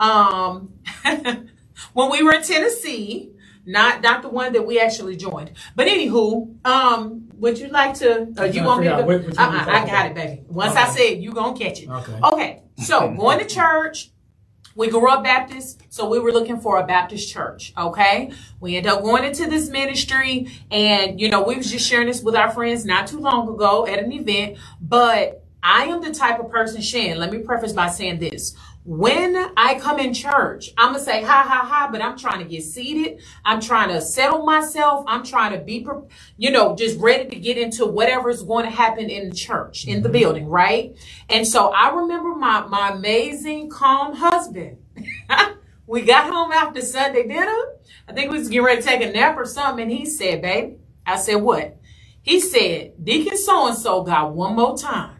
[0.00, 0.72] um,
[1.92, 3.30] when we were in Tennessee,
[3.64, 5.52] not not the one that we actually joined.
[5.74, 8.32] But anywho, um, would you like to?
[8.38, 8.90] Uh, you want me to?
[8.90, 9.06] figure out Go?
[9.06, 10.42] which- which uh-uh, I got it, baby.
[10.48, 11.88] Once I said you gonna catch it.
[11.88, 12.18] Okay.
[12.22, 12.62] Okay.
[12.78, 14.10] So going to church.
[14.76, 17.72] We grew up Baptist, so we were looking for a Baptist church.
[17.78, 18.30] Okay.
[18.60, 22.22] We ended up going into this ministry and, you know, we was just sharing this
[22.22, 26.38] with our friends not too long ago at an event, but I am the type
[26.40, 28.54] of person, Shan, let me preface by saying this
[28.86, 32.38] when I come in church, I'm going to say ha ha ha, but I'm trying
[32.38, 33.20] to get seated.
[33.44, 35.04] I'm trying to settle myself.
[35.08, 35.84] I'm trying to be,
[36.36, 40.02] you know, just ready to get into whatever's going to happen in the church, in
[40.02, 40.18] the mm-hmm.
[40.18, 40.96] building, right?
[41.28, 44.78] And so I remember my, my amazing, calm husband.
[45.88, 47.58] we got home after Sunday dinner.
[48.08, 49.82] I think we was getting ready to take a nap or something.
[49.82, 51.76] And he said, babe, I said, what?
[52.22, 55.15] He said, Deacon so-and-so got one more time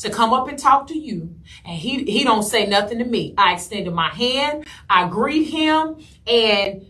[0.00, 1.34] to come up and talk to you.
[1.64, 3.34] And he he don't say nothing to me.
[3.38, 4.66] I extended my hand.
[4.88, 5.96] I greet him.
[6.26, 6.86] And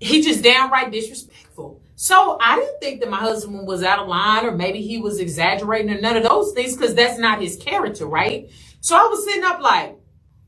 [0.00, 1.80] he just downright disrespectful.
[1.96, 5.20] So i didn't think that my husband was out of line or maybe he was
[5.20, 8.50] exaggerating or none of those things because that's not his character right?
[8.80, 9.96] So i was sitting up like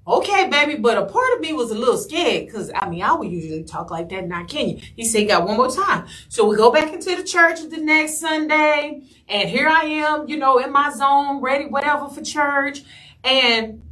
[0.09, 3.13] Okay, baby, but a part of me was a little scared because I mean, I
[3.13, 4.77] would usually talk like that, not Kenya.
[4.95, 6.07] He said, got one more time.
[6.29, 10.37] So we go back into the church the next Sunday, and here I am, you
[10.37, 12.83] know, in my zone, ready, whatever for church.
[13.25, 13.83] And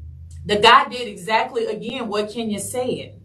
[0.46, 3.20] the guy did exactly again what Kenya said.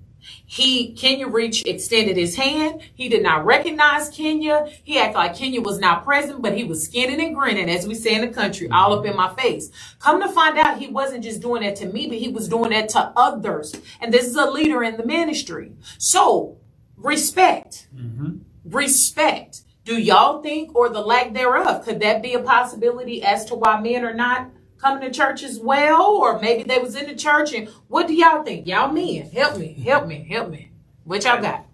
[0.52, 2.82] He, Kenya reached, extended his hand.
[2.96, 4.68] He did not recognize Kenya.
[4.84, 7.94] He acted like Kenya was not present, but he was skinning and grinning, as we
[7.94, 9.70] say in the country, all up in my face.
[10.00, 12.72] Come to find out, he wasn't just doing that to me, but he was doing
[12.72, 13.76] that to others.
[14.02, 15.74] And this is a leader in the ministry.
[16.00, 16.58] So
[16.98, 18.38] respect, mm-hmm.
[18.66, 19.62] respect.
[19.86, 23.80] Do y'all think, or the lack thereof, could that be a possibility as to why
[23.80, 27.54] men are not coming to church as well, or maybe they was in the church.
[27.54, 28.66] And what do y'all think?
[28.66, 30.72] Y'all men, help me, help me, help me.
[31.04, 31.66] What y'all got?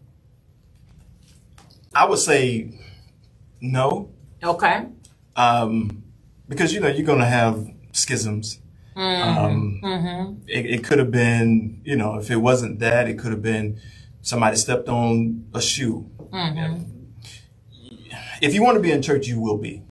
[1.93, 2.77] I would say
[3.61, 4.09] no.
[4.43, 4.85] Okay.
[5.35, 6.03] Um,
[6.47, 8.59] because you know you're going to have schisms.
[8.95, 9.37] Mm-hmm.
[9.37, 10.41] Um, mm-hmm.
[10.47, 13.79] It, it could have been, you know, if it wasn't that, it could have been
[14.21, 16.09] somebody stepped on a shoe.
[16.31, 16.83] Mm-hmm.
[18.41, 19.81] If you want to be in church, you will be.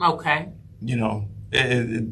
[0.00, 0.48] Okay.
[0.80, 2.04] You know, it, it,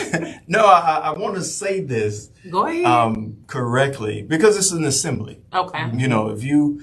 [0.46, 2.30] no, I, I want to say this.
[2.50, 2.84] Go ahead.
[2.84, 5.42] Um, correctly because it's an assembly.
[5.52, 5.90] Okay.
[5.94, 6.80] You know, if you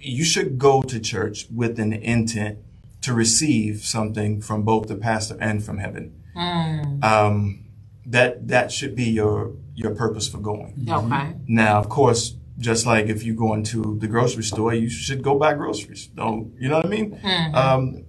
[0.00, 2.58] you should go to church with an intent
[3.02, 6.22] to receive something from both the pastor and from heaven.
[6.36, 7.02] Mm.
[7.04, 7.64] Um,
[8.06, 10.86] that that should be your your purpose for going.
[10.88, 11.34] Okay.
[11.46, 15.38] Now, of course, just like if you go into the grocery store, you should go
[15.38, 16.06] buy groceries.
[16.08, 17.12] Don't you know what I mean?
[17.12, 17.54] Mm-hmm.
[17.54, 18.04] Um,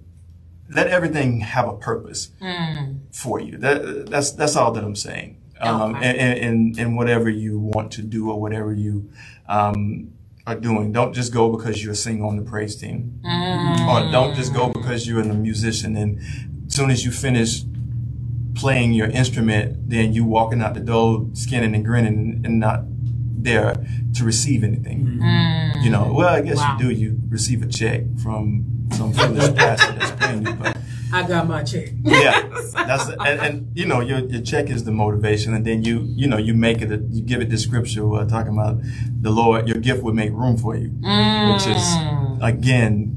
[0.69, 2.99] let everything have a purpose mm.
[3.11, 3.57] for you.
[3.57, 5.37] That, that's that's all that I'm saying.
[5.61, 6.17] Um, okay.
[6.17, 9.09] and, and, and whatever you want to do or whatever you
[9.49, 10.13] um,
[10.47, 13.87] are doing, don't just go because you're a singer on the praise team, mm.
[13.87, 15.97] or don't just go because you're a musician.
[15.97, 16.19] And
[16.67, 17.63] as soon as you finish
[18.55, 22.83] playing your instrument, then you walking out the door, skinning and grinning, and not
[23.43, 23.75] there
[24.15, 25.19] to receive anything.
[25.21, 25.83] Mm.
[25.83, 26.77] You know, well, I guess wow.
[26.79, 26.91] you do.
[26.91, 30.77] You receive a check from some foolish pastor that's paying you, but
[31.13, 31.89] I got my check.
[32.03, 36.01] yeah, that's and, and, you know your your check is the motivation, and then you
[36.15, 38.79] you know you make it a, you give it the scripture uh, talking about
[39.21, 39.67] the Lord.
[39.67, 41.53] Your gift would make room for you, mm.
[41.53, 42.39] which is mm.
[42.41, 43.15] again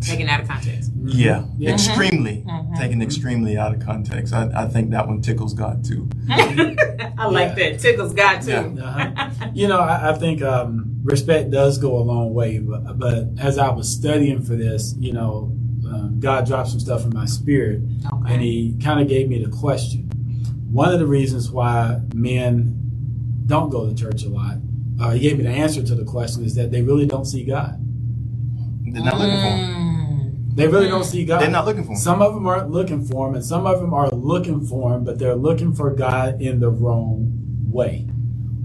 [0.00, 0.92] taken out of context.
[1.08, 1.74] Yeah, yeah.
[1.74, 2.74] extremely mm-hmm.
[2.74, 4.32] taken extremely out of context.
[4.32, 6.08] I, I think that one tickles God too.
[6.28, 8.74] I like that tickles God too.
[8.76, 9.12] Yeah.
[9.16, 9.50] Uh-huh.
[9.54, 12.58] you know, I, I think um, respect does go a long way.
[12.58, 15.52] But, but, as I was studying for this, you know,
[15.86, 17.80] um, God dropped some stuff in my spirit,
[18.12, 18.34] okay.
[18.34, 20.10] and He kind of gave me the question.
[20.70, 22.74] One of the reasons why men
[23.46, 24.56] don't go to church a lot,
[25.00, 27.44] uh, He gave me the answer to the question, is that they really don't see
[27.44, 27.78] God.
[28.84, 29.95] They're not looking for Him.
[30.56, 31.42] They really don't see God.
[31.42, 31.98] They're not looking for him.
[31.98, 35.04] Some of them aren't looking for him, and some of them are looking for him,
[35.04, 37.30] but they're looking for God in the wrong
[37.70, 38.08] way.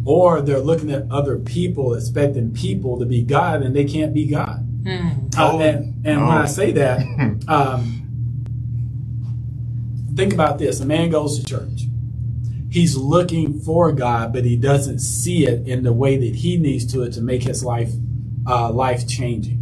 [0.05, 4.25] Or they're looking at other people, expecting people to be God, and they can't be
[4.25, 4.65] God.
[4.83, 5.37] Mm.
[5.37, 7.01] Uh, and, and when I say that,
[7.49, 8.01] um,
[10.15, 11.87] think about this a man goes to church.
[12.69, 16.89] He's looking for God, but he doesn't see it in the way that he needs
[16.93, 17.91] to it to make his life
[18.47, 19.57] uh, life changing.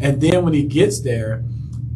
[0.00, 1.44] And then when he gets there,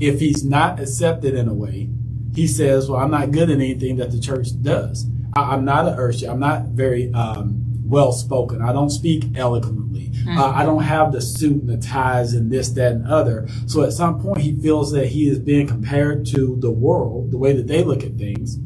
[0.00, 1.90] if he's not accepted in a way,
[2.34, 5.06] he says, "Well, I'm not good at anything that the church does.
[5.34, 6.30] I, am not an urchin.
[6.30, 8.62] I'm not very um, well spoken.
[8.62, 10.08] I don't speak eloquently.
[10.08, 10.38] Mm-hmm.
[10.38, 13.48] Uh, I don't have the suit and the ties and this, that, and other.
[13.66, 17.38] So at some point, he feels that he is being compared to the world, the
[17.38, 18.56] way that they look at things,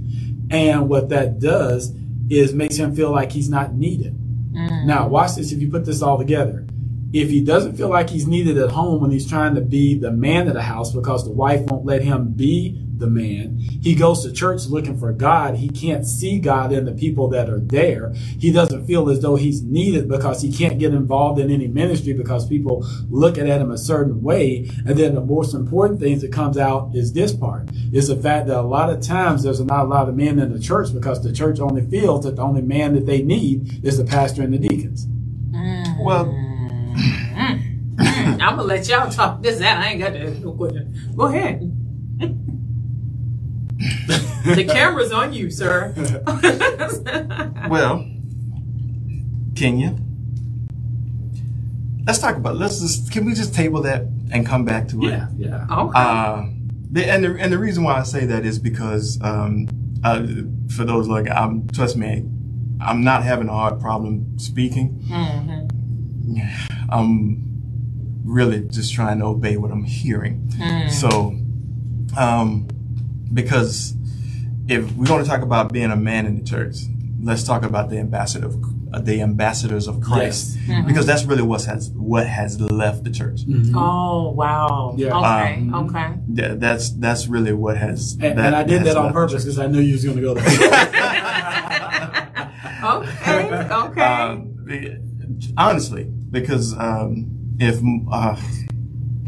[0.50, 1.94] and what that does
[2.30, 4.14] is makes him feel like he's not needed.
[4.52, 4.86] Mm-hmm.
[4.86, 5.52] Now, watch this.
[5.52, 6.66] If you put this all together,
[7.14, 10.10] if he doesn't feel like he's needed at home when he's trying to be the
[10.10, 14.24] man of the house because the wife won't let him be the man, he goes
[14.24, 15.54] to church looking for God.
[15.54, 18.12] He can't see God in the people that are there.
[18.14, 22.14] He doesn't feel as though he's needed because he can't get involved in any ministry
[22.14, 24.68] because people look at him a certain way.
[24.84, 28.48] And then the most important thing that comes out is this part is the fact
[28.48, 31.22] that a lot of times there's not a lot of men in the church because
[31.22, 34.52] the church only feels that the only man that they need is the pastor and
[34.52, 35.06] the deacons.
[35.52, 36.04] Mm.
[36.04, 36.53] Well,
[36.94, 39.78] I'm gonna let y'all talk this out.
[39.78, 41.12] I ain't got to no question.
[41.16, 41.60] Go ahead.
[44.44, 45.92] the camera's on you, sir.
[47.68, 48.06] well,
[49.56, 49.96] Kenya.
[52.06, 52.56] Let's talk about.
[52.56, 53.10] Let's just.
[53.10, 55.10] Can we just table that and come back to it?
[55.10, 55.66] Yeah, yeah.
[55.70, 55.98] okay.
[55.98, 56.44] Uh,
[56.90, 59.66] the, and the and the reason why I say that is because um,
[60.04, 60.24] uh,
[60.74, 62.24] for those like I'm trust me,
[62.80, 65.00] I'm not having a hard problem speaking.
[65.08, 65.73] Mhm.
[66.90, 67.42] I'm
[68.24, 70.50] really just trying to obey what I'm hearing.
[70.90, 71.36] So,
[72.18, 72.68] um,
[73.32, 73.94] because
[74.68, 76.76] if we're going to talk about being a man in the church,
[77.22, 78.56] let's talk about the ambassador of
[78.92, 80.56] uh, the ambassadors of Christ,
[80.86, 83.40] because that's really what has what has left the church.
[83.74, 84.94] Oh wow.
[84.96, 85.18] Yeah.
[85.18, 85.54] Okay.
[85.72, 86.14] Um, okay.
[86.32, 88.16] Yeah, that's that's really what has.
[88.22, 90.04] And, and I did has that on left the purpose because I knew you was
[90.04, 90.44] going to go there.
[92.84, 93.48] Okay.
[93.72, 94.00] Okay.
[94.02, 94.96] Um, be-
[95.56, 97.26] honestly, because um,
[97.58, 98.36] if uh,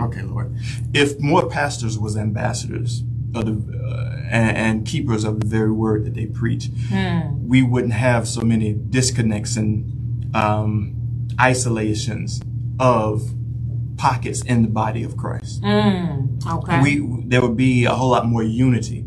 [0.01, 0.57] okay, Lord,
[0.95, 3.03] if more pastors was ambassadors
[3.35, 6.69] of the uh, and, and keepers of the very word that they preach,
[7.43, 10.95] we wouldn't have so many disconnects and um,
[11.41, 12.41] isolations
[12.79, 13.33] of
[13.97, 15.63] pockets in the body of Christ.
[15.63, 16.81] Mm, okay.
[16.83, 19.05] We there would be a whole lot more unity.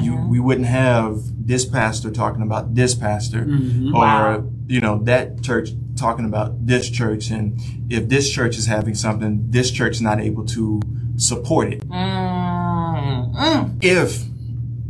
[0.00, 4.44] You, we wouldn't have this pastor talking about this pastor, or Wow.
[4.66, 7.58] you know that church talking about this church, and
[7.90, 10.80] if this church is having something, this church is not able to
[11.16, 11.88] support it.
[11.88, 13.84] Mm, mm.
[13.84, 14.24] If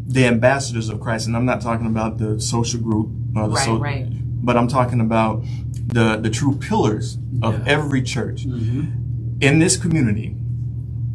[0.08, 3.64] the ambassadors of Christ, and I'm not talking about the social group, or the Right,
[3.64, 4.06] so- right.
[4.44, 5.44] but I'm talking about
[5.86, 7.64] the the true pillars of Yeah.
[7.74, 10.34] every church in this community.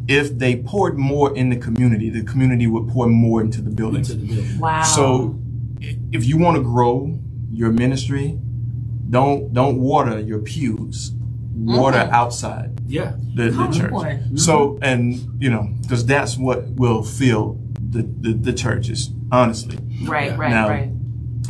[0.08, 4.08] If they poured more in the community, the community would pour more into the buildings.
[4.08, 4.58] to the building.
[4.58, 4.82] Wow.
[4.82, 5.38] So,
[6.10, 7.18] if you want to grow
[7.52, 8.38] your ministry,
[9.12, 11.12] don't don't water your pews.
[11.54, 12.14] Water Mm-hmm.
[12.22, 13.12] outside Yeah.
[13.36, 13.92] the, the Come church.
[13.92, 14.36] on.
[14.38, 17.44] So, and you know, because that's what will fill
[17.94, 19.10] the, the the churches.
[19.30, 20.90] Honestly, right, right, Now- right.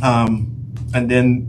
[0.02, 0.32] um,
[0.94, 1.48] and then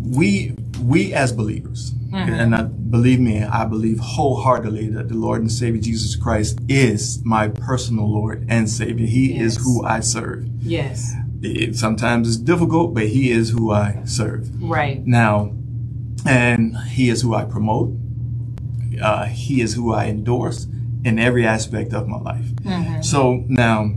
[0.00, 5.50] we we as believers, and I, believe me, I believe wholeheartedly that the Lord and
[5.50, 9.06] Savior Jesus Christ is my personal Lord and Savior.
[9.06, 10.46] He is who I serve.
[10.60, 11.12] Yes.
[11.42, 14.62] It, sometimes it's difficult, but He is who I serve.
[14.62, 15.04] Right.
[15.06, 15.54] Now,
[16.26, 17.96] and He is who I promote.
[19.00, 20.66] Uh, he is who I endorse
[21.04, 22.46] in every aspect of my life.
[23.02, 23.90] So now,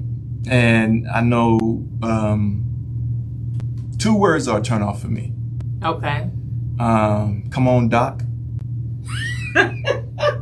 [0.47, 2.63] and I know um,
[3.99, 5.33] two words are a turn off for me.
[5.83, 6.29] Okay.
[6.79, 8.23] Um, come on, Doc.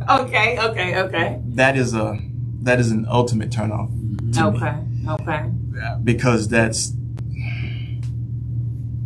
[0.09, 0.59] Okay.
[0.59, 0.99] Okay.
[1.01, 1.39] Okay.
[1.45, 2.19] That is a
[2.61, 3.89] that is an ultimate turn off
[4.33, 4.57] to me.
[5.09, 5.49] Okay.
[5.83, 6.01] Okay.
[6.03, 6.93] because that's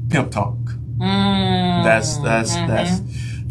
[0.09, 0.55] pimp talk.
[0.97, 1.83] Mm.
[1.83, 3.03] That's that's that's I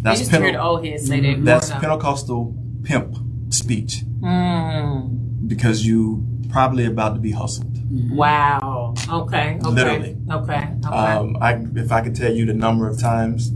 [0.02, 1.44] that's used to hear Pente- old heads say that.
[1.44, 1.82] that's growing.
[1.82, 3.16] Pentecostal pimp
[3.50, 5.46] speech Mm.
[5.48, 7.72] because you probably about to be hustled.
[8.10, 8.94] Wow.
[9.08, 9.58] Okay.
[9.62, 9.68] Okay.
[9.70, 10.16] Literally.
[10.30, 10.68] Okay.
[10.84, 10.96] Okay.
[10.96, 13.52] Um, I, if I could tell you the number of times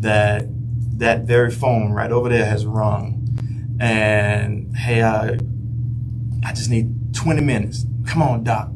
[0.00, 0.46] that
[0.98, 3.26] that very phone right over there has rung,
[3.80, 5.38] and hey, I,
[6.44, 7.86] I just need 20 minutes.
[8.06, 8.68] Come on, doc.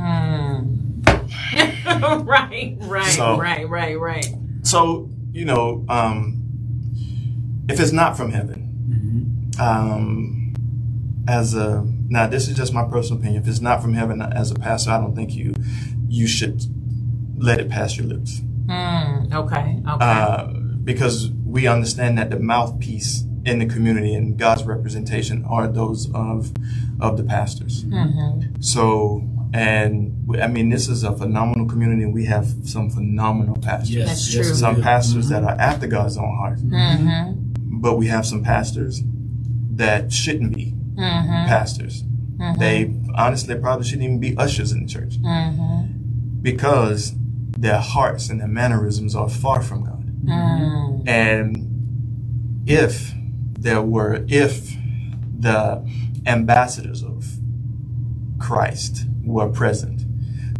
[0.00, 2.26] Mm.
[2.26, 2.76] right.
[2.80, 3.06] Right.
[3.06, 3.68] So- right.
[3.68, 3.98] Right.
[3.98, 4.26] Right.
[4.62, 6.36] So you know, um,
[7.68, 10.54] if it's not from heaven, um,
[11.28, 13.42] as a now this is just my personal opinion.
[13.42, 15.54] If it's not from heaven, as a pastor, I don't think you
[16.08, 16.62] you should
[17.38, 18.40] let it pass your lips.
[18.66, 19.32] Mm.
[19.34, 19.82] Okay.
[19.88, 20.04] Okay.
[20.04, 20.46] uh,
[20.84, 26.52] because we understand that the mouthpiece in the community and God's representation are those of
[27.00, 27.84] of the pastors.
[27.84, 28.60] mm-hmm.
[28.60, 32.06] So, and I mean, this is a phenomenal community.
[32.06, 33.90] We have some phenomenal pastors.
[33.94, 34.08] Yes.
[34.08, 34.40] That's true.
[34.42, 34.82] we Some do.
[34.82, 37.80] pastors that are after God's own heart, Mm-hmm.
[37.80, 39.02] but we have some pastors
[39.72, 41.46] that shouldn't be Mm-hmm.
[41.48, 42.04] pastors.
[42.58, 46.40] They honestly probably shouldn't even be ushers in the church Mm-hmm.
[46.42, 47.12] because
[47.58, 50.04] their hearts and their mannerisms are far from God.
[50.24, 51.08] Mm.
[51.08, 53.12] And if
[53.58, 54.72] there were, if
[55.38, 55.82] the
[56.26, 57.26] ambassadors of
[58.38, 60.02] Christ were present,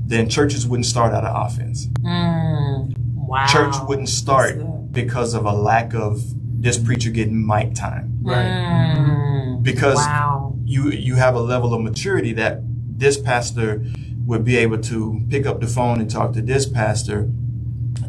[0.09, 1.87] then churches wouldn't start out of offense.
[2.03, 2.97] Mm.
[3.17, 3.47] Wow.
[3.47, 6.21] church wouldn't start because of a lack of
[6.63, 8.19] this preacher getting mic time.
[8.25, 9.63] Mm.
[9.63, 10.55] Because Wow.
[10.65, 12.63] you you have a level of maturity that
[12.99, 13.85] this pastor
[14.27, 17.31] would be able to pick up the phone and talk to this pastor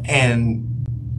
[0.04, 0.68] and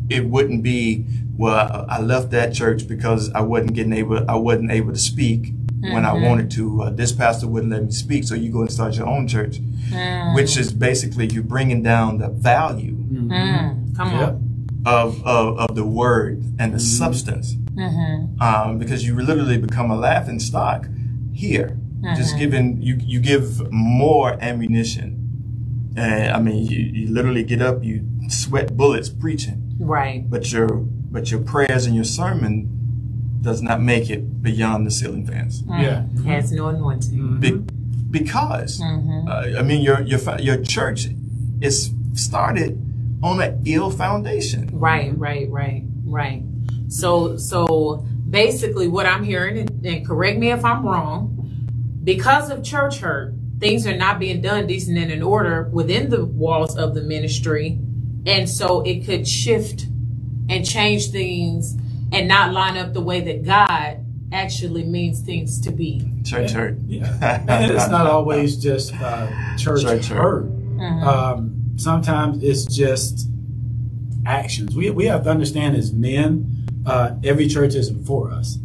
[0.10, 1.06] it wouldn't be
[1.38, 5.00] well I I left that church because I wasn't getting able I wasn't able to
[5.00, 5.54] speak
[5.92, 8.72] when I wanted to uh, this pastor wouldn't let me speak so you go and
[8.72, 9.60] start your own church
[10.36, 13.96] which is basically you're bringing down the value Mm.
[13.96, 14.30] Come Yep.
[14.30, 14.68] on.
[14.86, 18.42] of, of, of the word and the substance Mm-hmm.
[18.42, 20.88] um, because you literally become a laughing stock
[21.34, 21.78] here.
[22.16, 25.10] Just giving you you give more ammunition.
[25.96, 30.30] And I mean, you, you literally get up, you sweat bullets preaching, Right.
[30.30, 30.68] but your
[31.16, 32.54] but your prayers and your sermon
[33.44, 35.64] does not make it beyond the ceiling fans.
[35.68, 36.06] Yeah.
[36.26, 37.40] Has no anointing.
[37.40, 37.52] Be,
[38.10, 39.28] because Mm-hmm.
[39.28, 41.08] uh, I mean, your your your church
[41.62, 42.80] is started
[43.22, 44.70] on an ill foundation.
[44.72, 46.44] Right, right, right, right.
[46.90, 52.64] So, so basically, what I'm hearing, and, and correct me if I'm wrong, because of
[52.64, 56.94] church hurt, things are not being done decent and in order within the walls of
[56.94, 57.80] the ministry,
[58.26, 59.88] and so it could shift
[60.50, 61.78] and change things
[62.14, 66.06] and not line up the way that God actually means things to be.
[66.24, 66.78] Church hurt.
[66.88, 67.44] Yeah.
[67.48, 70.46] and it's not always just uh, church, Church hurt.
[70.46, 71.08] Mm-hmm.
[71.08, 73.28] Um, sometimes it's just
[74.26, 74.76] actions.
[74.76, 78.58] We, we have to understand as men, uh, every church isn't for us.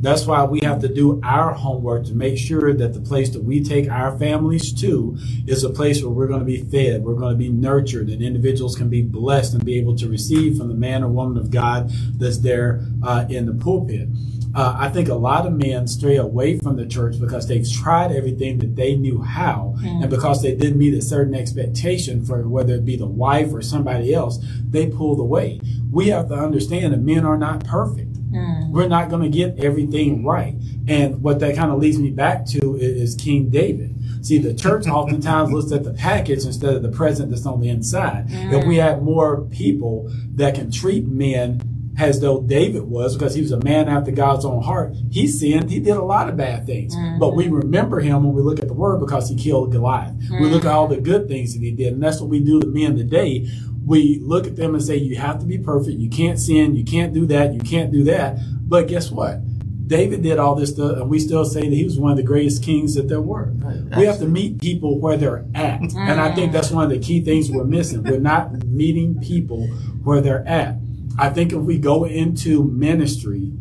[0.00, 3.42] That's why we have to do our homework to make sure that the place that
[3.42, 5.16] we take our families to
[5.46, 8.22] is a place where we're going to be fed, we're going to be nurtured, and
[8.22, 11.50] individuals can be blessed and be able to receive from the man or woman of
[11.50, 14.08] God that's there uh, in the pulpit.
[14.54, 18.10] Uh, I think a lot of men stray away from the church because they've tried
[18.10, 22.74] everything that they knew how, and because they didn't meet a certain expectation for whether
[22.74, 25.60] it be the wife or somebody else, they pulled away.
[25.90, 28.05] We have to understand that men are not perfect.
[28.36, 28.70] Mm.
[28.70, 30.54] We're not going to get everything right.
[30.88, 33.94] And what that kind of leads me back to is, is King David.
[34.24, 34.92] See, the church mm.
[34.92, 38.26] oftentimes looks at the package instead of the present that's on the inside.
[38.28, 38.82] If we mm.
[38.82, 41.60] had more people that can treat men
[41.98, 45.70] as though David was, because he was a man after God's own heart, he sinned.
[45.70, 46.94] He did a lot of bad things.
[47.18, 50.14] But we remember him when we look at the word because he killed Goliath.
[50.30, 51.94] We look at all the good things that he did.
[51.94, 53.48] And that's what we do to men today
[53.86, 55.98] we look at them and say, you have to be perfect.
[55.98, 56.74] You can't sin.
[56.74, 57.54] You can't do that.
[57.54, 58.36] You can't do that.
[58.68, 59.40] But guess what?
[59.86, 62.24] David did all this stuff, and we still say that he was one of the
[62.24, 63.52] greatest kings that there were.
[63.96, 65.80] We have to meet people where they're at.
[65.80, 68.02] And I think that's one of the key things we're missing.
[68.02, 69.68] We're not meeting people
[70.02, 70.74] where they're at.
[71.16, 73.52] I think if we go into ministry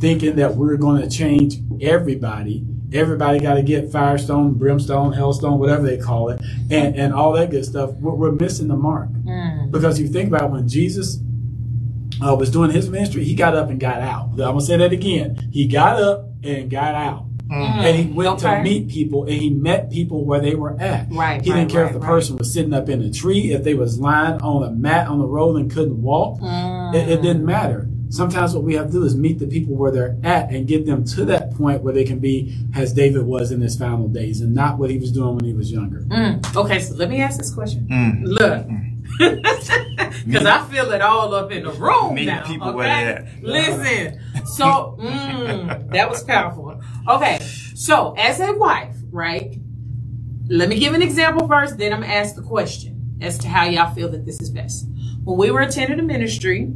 [0.00, 5.82] thinking that we're going to change everybody, everybody got to get firestone, brimstone, hellstone, whatever
[5.82, 6.40] they call it,
[6.70, 9.08] and, and all that good stuff, we're, we're missing the mark.
[9.10, 9.70] Mm.
[9.70, 11.18] Because you think about when Jesus
[12.24, 14.30] uh, was doing his ministry, he got up and got out.
[14.30, 15.50] I'm going to say that again.
[15.52, 17.26] He got up and got out.
[17.50, 17.84] Mm.
[17.84, 18.14] And he mm.
[18.14, 18.56] went Okay.
[18.56, 21.08] to meet people and he met people where they were at.
[21.10, 22.08] Right, He right, didn't care right, if the right.
[22.08, 25.18] person was sitting up in a tree, if they was lying on a mat on
[25.18, 26.38] the road and couldn't walk.
[26.94, 27.88] It, it didn't matter.
[28.14, 30.86] Sometimes what we have to do is meet the people where they're at and get
[30.86, 34.40] them to that point where they can be as David was in his final days
[34.40, 36.02] and not what he was doing when he was younger.
[36.02, 36.54] Mm.
[36.54, 37.88] Okay, so let me ask this question.
[37.90, 38.22] Mm.
[38.22, 38.68] Look,
[40.26, 42.46] because I feel it all up in the room Meet now.
[42.46, 42.76] people okay?
[42.76, 43.42] where they at.
[43.42, 46.80] Listen, so mm, that was powerful.
[47.08, 47.40] Okay,
[47.74, 49.56] so as a wife, right?
[50.46, 53.64] Let me give an example first, then I'm gonna ask the question as to how
[53.64, 54.86] y'all feel that this is best.
[55.24, 56.72] When we were attending a ministry,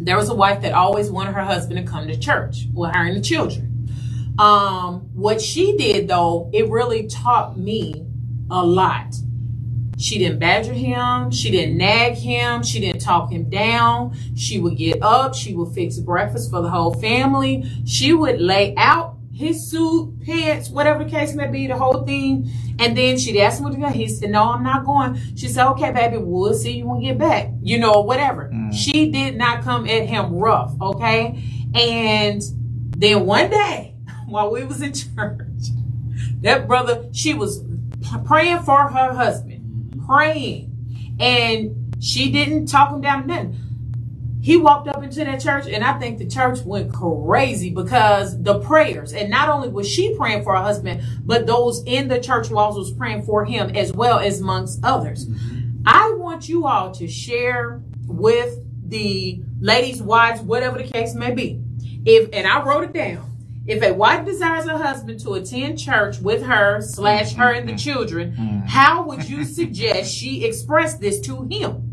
[0.00, 3.04] there was a wife that always wanted her husband to come to church with her
[3.04, 3.88] and the children.
[4.38, 8.06] Um, what she did though, it really taught me
[8.50, 9.14] a lot.
[9.98, 11.32] She didn't badger him.
[11.32, 12.62] She didn't nag him.
[12.62, 14.16] She didn't talk him down.
[14.36, 15.34] She would get up.
[15.34, 17.68] She would fix breakfast for the whole family.
[17.84, 22.48] She would lay out his suit, pants, whatever the case may be, the whole thing.
[22.78, 23.88] And then she'd ask him to go.
[23.88, 25.20] He said, no, I'm not going.
[25.36, 27.50] She said, okay, baby, we'll see you when you get back.
[27.60, 28.50] You know, whatever.
[28.52, 28.72] Mm.
[28.72, 30.74] She did not come at him rough.
[30.80, 31.42] Okay.
[31.74, 32.42] And
[32.96, 35.40] then one day while we was in church,
[36.42, 37.64] that brother, she was
[38.26, 40.06] praying for her husband, mm-hmm.
[40.06, 43.60] praying, and she didn't talk him down to nothing.
[44.48, 48.60] He walked up into that church, and I think the church went crazy because the
[48.60, 52.48] prayers, and not only was she praying for her husband, but those in the church
[52.48, 55.28] walls was praying for him as well as amongst others.
[55.84, 61.62] I want you all to share with the ladies, wives, whatever the case may be.
[62.06, 63.30] If and I wrote it down.
[63.66, 67.72] If a wife desires a husband to attend church with her slash her and the
[67.72, 67.76] mm-hmm.
[67.76, 68.66] children, mm-hmm.
[68.66, 71.92] how would you suggest she express this to him?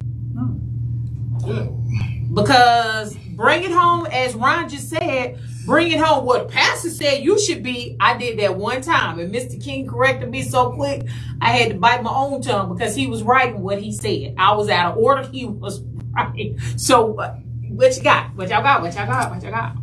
[1.41, 2.14] Mm.
[2.35, 6.25] Because bring it home, as Ron just said, bring it home.
[6.25, 9.19] What Pastor said you should be, I did that one time.
[9.19, 9.61] And Mr.
[9.61, 11.07] King corrected me so quick,
[11.41, 14.35] I had to bite my own tongue because he was right in what he said.
[14.37, 15.27] I was out of order.
[15.29, 15.81] He was
[16.13, 16.55] right.
[16.75, 17.35] So, uh,
[17.69, 18.35] what you got?
[18.35, 18.81] What y'all got?
[18.81, 19.31] What y'all got?
[19.31, 19.75] What y'all got?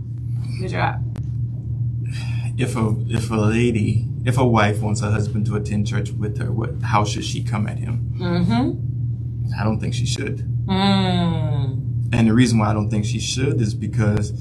[0.60, 0.98] What y'all got?
[2.58, 6.38] If a if a lady, if a wife wants her husband to attend church with
[6.38, 8.14] her, what how should she come at him?
[8.18, 9.54] Mm-hmm.
[9.58, 10.46] I don't think she should.
[10.66, 11.81] Mm.
[12.12, 14.32] And the reason why I don't think she should is because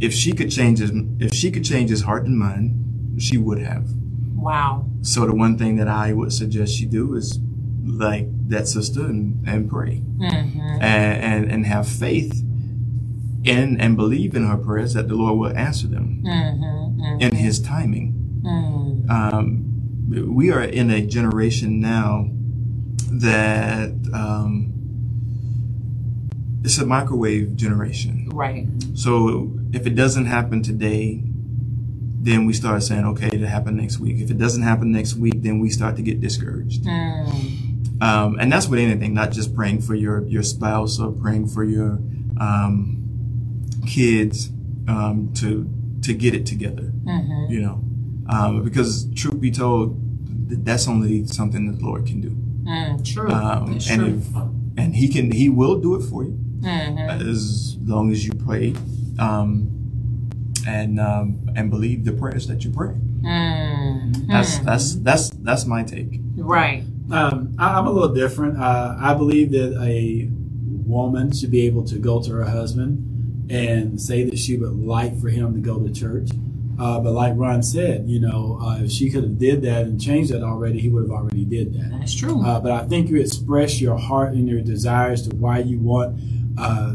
[0.00, 3.58] if she could change his if she could change his heart and mind, she would
[3.60, 3.88] have.
[4.34, 4.86] Wow.
[5.02, 7.38] So the one thing that I would suggest she do is
[7.84, 10.60] like that sister and, and pray Mm-hmm.
[10.80, 12.42] and, and and have faith
[13.44, 17.20] in and believe in her prayers that the Lord will answer them Mm-hmm.
[17.20, 18.40] in His timing.
[18.42, 19.10] Mm.
[19.10, 19.62] Um,
[20.34, 22.28] we are in a generation now
[23.10, 24.72] that um,
[26.66, 28.28] it's a microwave generation.
[28.34, 28.66] Right.
[28.94, 34.20] So if it doesn't happen today, then we start saying, okay, it'll happen next week.
[34.20, 36.82] If it doesn't happen next week, then we start to get discouraged.
[36.82, 38.02] Mm.
[38.02, 41.62] Um, and that's with anything, not just praying for your, your spouse or praying for
[41.62, 42.00] your
[42.40, 44.50] um, kids
[44.88, 45.70] um, to
[46.02, 46.92] to get it together.
[47.04, 47.52] Mm-hmm.
[47.52, 47.84] You know,
[48.28, 49.96] um, because truth be told,
[50.64, 52.30] that's only something that the Lord can do.
[52.68, 53.04] Mm.
[53.04, 53.30] True.
[53.30, 54.18] Um, and true.
[54.18, 54.36] if
[54.76, 57.28] and He can, He will do it for you mm-hmm.
[57.28, 58.74] as long as you pray
[59.18, 59.70] um,
[60.66, 62.94] and um, and believe the prayers that you pray.
[63.22, 64.26] Mm.
[64.28, 66.20] That's that's that's that's my take.
[66.36, 66.84] right.
[67.10, 68.58] Um, I, I'm a little different.
[68.58, 70.28] Uh, I believe that a
[70.86, 75.20] woman should be able to go to her husband and say that she would like
[75.20, 76.30] for him to go to church.
[76.78, 80.00] Uh, but like Ron said, you know, uh, if she could have did that and
[80.00, 81.90] changed that already, he would have already did that.
[81.90, 82.44] That's true.
[82.44, 86.18] Uh, but I think you express your heart and your desires to why you want
[86.58, 86.94] uh,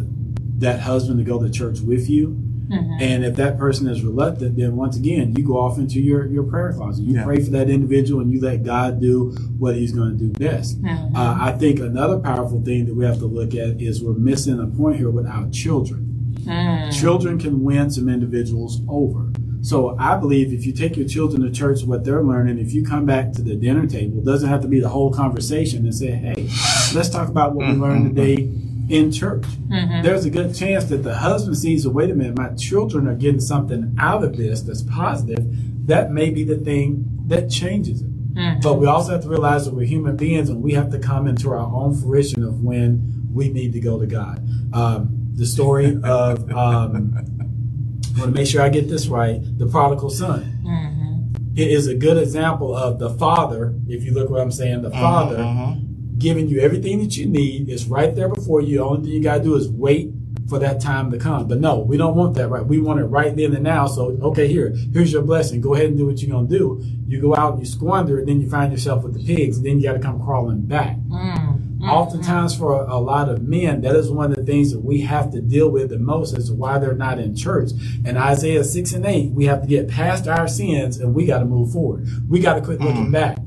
[0.59, 2.37] that husband to go to church with you.
[2.69, 3.01] Mhm.
[3.01, 6.43] And if that person is reluctant, then once again, you go off into your, your
[6.43, 7.03] prayer closet.
[7.03, 7.23] You Yeah.
[7.25, 10.81] pray for that individual and you let God do what he's going to do best.
[10.81, 11.13] Mhm.
[11.15, 14.57] Uh, I think another powerful thing that we have to look at is we're missing
[14.59, 16.07] a point here with our children.
[16.45, 16.91] Mm.
[16.91, 19.31] Children can win some individuals over.
[19.61, 22.83] So I believe if you take your children to church, what they're learning, if you
[22.83, 25.93] come back to the dinner table, it doesn't have to be the whole conversation and
[25.93, 26.47] say, hey,
[26.95, 28.49] let's talk about what we learned today
[28.91, 29.45] in church.
[29.69, 30.03] Mhm.
[30.03, 33.39] There's a good chance that the husband sees, wait a minute, my children are getting
[33.39, 35.45] something out of this that's positive.
[35.87, 38.35] That may be the thing that changes it.
[38.35, 38.61] Mhm.
[38.61, 41.25] But we also have to realize that we're human beings and we have to come
[41.27, 43.01] into our own fruition of when
[43.33, 44.41] we need to go to God.
[44.73, 49.65] Um, the story of, um, I want to make sure I get this right, the
[49.67, 50.43] prodigal son.
[50.65, 51.57] Mhm.
[51.57, 54.91] It is a good example of the father, if you look what I'm saying, the
[54.91, 55.81] father Mhm.
[56.21, 57.69] Giving you everything that you need.
[57.69, 58.77] It's right there before you.
[58.77, 60.11] The only thing you got to do is wait
[60.51, 61.47] for that time to come.
[61.47, 62.63] But no, we don't want that right.
[62.63, 63.87] We want it right then and now.
[63.87, 65.61] So, okay, here, here's your blessing.
[65.61, 66.83] Go ahead and do what you're going to do.
[67.07, 69.65] You go out, and you squander and then you find yourself with the pigs, and
[69.65, 70.97] then you got to come crawling back.
[70.97, 71.37] Mm.
[71.37, 71.89] mm, mm.
[71.89, 75.01] Oftentimes, for a, a lot of men, that is one of the things that we
[75.01, 77.71] have to deal with the most as to why they're not in church.
[78.05, 81.39] And Isaiah 6 and 8, we have to get past our sins and we got
[81.39, 82.07] to move forward.
[82.29, 83.11] We got to quit looking mm.
[83.11, 83.37] back.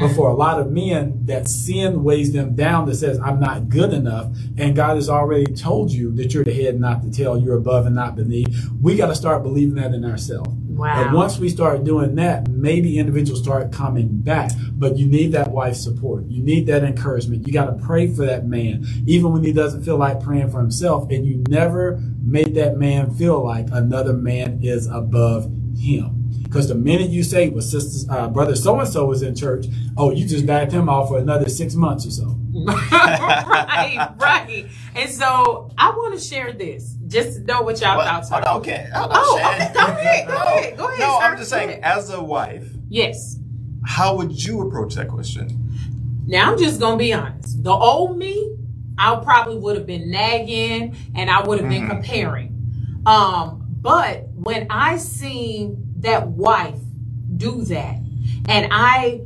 [0.00, 0.06] Mm-hmm.
[0.08, 3.68] But for a lot of men, that sin weighs them down that says, I'm not
[3.68, 4.34] good enough.
[4.56, 7.38] And God has already told you that you're the head, not the tail.
[7.38, 8.68] You're above and not beneath.
[8.80, 10.50] We got to start believing that in ourselves.
[10.68, 11.04] Wow.
[11.04, 14.52] And once we start doing that, maybe individuals start coming back.
[14.72, 16.24] But you need that wife support.
[16.26, 17.46] You need that encouragement.
[17.46, 20.58] You got to pray for that man, even when he doesn't feel like praying for
[20.58, 21.10] himself.
[21.10, 26.19] And you never make that man feel like another man is above him.
[26.50, 29.66] Because the minute you say, well, sisters, uh, brother so and so was in church,
[29.96, 32.36] oh, you just backed him off for another six months or so.
[32.66, 34.66] right, right.
[34.96, 38.06] And so I want to share this just to know what y'all What?
[38.06, 38.48] thoughts are.
[38.48, 38.88] on, okay.
[38.92, 39.54] Hold on, Oh, Shan.
[39.54, 40.40] okay, go ahead, go No.
[40.42, 41.24] ahead, go ahead, No, sir.
[41.24, 43.38] I'm just saying, as a wife, Yes.
[43.84, 45.56] how would you approach that question?
[46.26, 47.62] Now I'm just gonna be honest.
[47.62, 48.56] The old me,
[48.98, 51.90] I probably would have been nagging and I would have been Mhm.
[51.90, 53.02] comparing.
[53.06, 56.78] Um, but when I seen that wife
[57.36, 57.96] do that,
[58.48, 59.22] and I,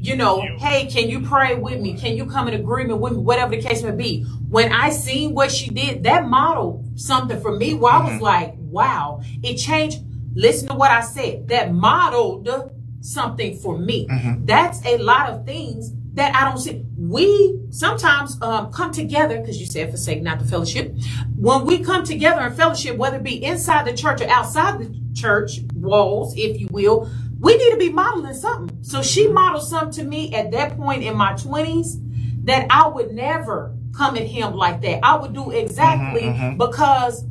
[0.00, 1.94] you know, hey, can you pray with me?
[1.94, 3.18] Can you come in agreement with me?
[3.20, 4.24] Whatever the case may be.
[4.48, 8.20] When I seen what she did, that modeled something for me where I was Mhm.
[8.20, 10.00] like, wow, it changed.
[10.34, 11.48] Listen to what I said.
[11.48, 12.48] That modeled
[13.00, 14.06] something for me.
[14.08, 14.46] Mhm.
[14.46, 16.84] That's a lot of things that I don't see.
[16.96, 20.94] We sometimes um, come together because you said forsake not the fellowship.
[21.36, 24.94] When we come together in fellowship, whether it be inside the church or outside the
[25.14, 27.10] church walls, if you will,
[27.40, 28.78] we need to be modeling something.
[28.82, 31.98] So she modeled something to me at that point in my twenties
[32.44, 35.00] that I would never come at him like that.
[35.04, 36.58] I would do exactly Mhm, mhm.
[36.58, 37.24] because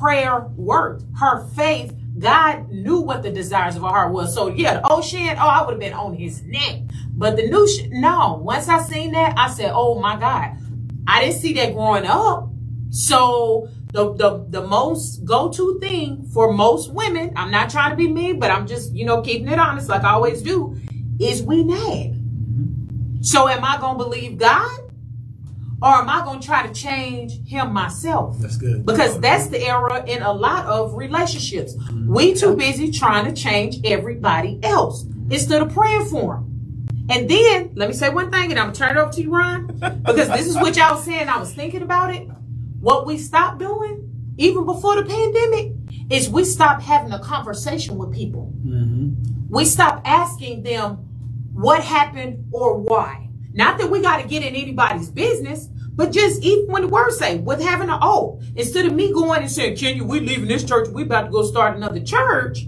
[0.00, 1.04] prayer worked.
[1.18, 4.32] Her faith, God knew what the desires of her heart was.
[4.34, 6.80] So yeah, the old shit, oh, I would have been on his neck.
[7.16, 8.34] But the new shit, no.
[8.42, 10.52] Once I seen that, I said, oh my God.
[11.06, 12.48] I didn't see that growing up.
[12.90, 17.96] So the the the most go to thing for most women, I'm not trying to
[17.96, 20.76] be mean, but I'm just you know keeping it honest like I always do,
[21.20, 22.16] is we nag.
[23.24, 24.80] So am I gonna believe God,
[25.80, 28.36] or am I gonna try to change him myself?
[28.40, 28.84] That's good.
[28.84, 31.76] Because that's the error in a lot of relationships.
[31.76, 32.12] Mm-hmm.
[32.12, 36.86] We too busy trying to change everybody else instead of praying for them.
[37.10, 39.30] And then let me say one thing, and I'm gonna turn it over to you,
[39.30, 39.66] Ron,
[40.04, 41.28] because this is what y'all was saying.
[41.28, 42.28] I was thinking about it.
[42.84, 45.72] What we stopped doing, even before the pandemic,
[46.10, 48.52] is we stopped having a conversation with people.
[48.58, 49.48] Mm-hmm.
[49.48, 50.96] We stopped asking them
[51.54, 53.30] what happened or why.
[53.54, 57.12] Not that we got to get in anybody's business, but just even when the word
[57.12, 60.62] say, with having an oh, instead of me going and saying, Kenya, we leaving this
[60.62, 62.66] church, we about to go start another church,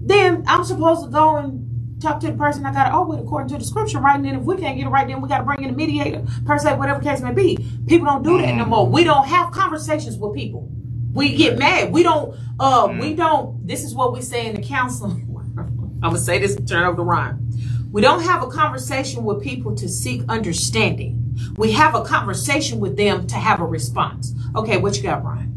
[0.00, 1.61] then I'm supposed to go and
[2.02, 4.16] talk to the person I got to oath with according to the scripture, right?
[4.16, 5.72] And then if we can't get it right, then we got to bring in a
[5.72, 7.56] mediator, per se, whatever case may be.
[7.86, 8.86] People don't do that no more.
[8.86, 10.68] We don't have conversations with people.
[11.12, 11.92] We get mad.
[11.92, 15.28] We don't, uh, we don't, this is what we say in the counseling.
[16.02, 17.48] I'm gonna say this and turn over to Ron.
[17.92, 21.36] We don't have a conversation with people to seek understanding.
[21.56, 24.34] We have a conversation with them to have a response.
[24.56, 25.54] Okay, what you got, Ron?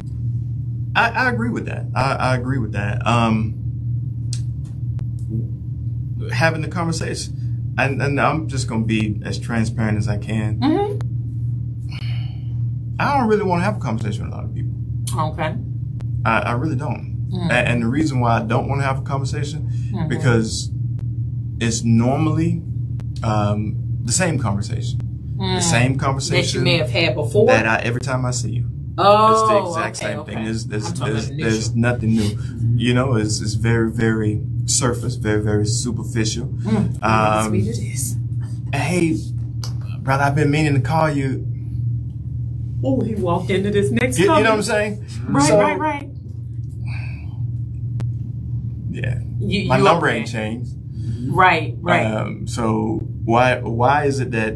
[0.95, 1.85] I, I agree with that.
[1.95, 3.05] I, I agree with that.
[3.07, 3.64] Um,
[6.31, 10.59] having the conversation, and, and I'm just going to be as transparent as I can.
[10.59, 10.99] Mm-hmm.
[12.99, 14.73] I don't really want to have a conversation with a lot of people.
[15.17, 15.55] Okay.
[16.25, 17.29] I, I really don't.
[17.29, 17.49] Mm.
[17.49, 20.07] A- And, the reason why I don't want to have a conversation Mhm.
[20.09, 20.71] because
[21.59, 22.61] it's normally
[23.23, 24.99] um, the same conversation,
[25.37, 27.47] the same conversation That you may have had before.
[27.47, 28.69] that I every time I see you.
[28.97, 30.33] oh, It's the exact okay, same okay.
[30.35, 30.43] thing.
[30.45, 32.37] There's there's there's, there's nothing new.
[32.77, 36.47] You know, it's it's very very surface, very very superficial.
[36.47, 37.03] Mm.
[37.03, 38.15] Um, Sweet it is.
[38.73, 39.17] Hey,
[39.99, 41.45] brother, I've been meaning to call you.
[42.83, 44.17] Oh, he walked into this next.
[44.19, 45.05] You, you know what I'm saying?
[45.27, 46.09] Right, So, right, right.
[48.91, 50.19] Yeah, You, my you number okay.
[50.19, 50.71] ain't changed.
[51.27, 52.05] Right, right.
[52.05, 54.55] Um, so why why is it that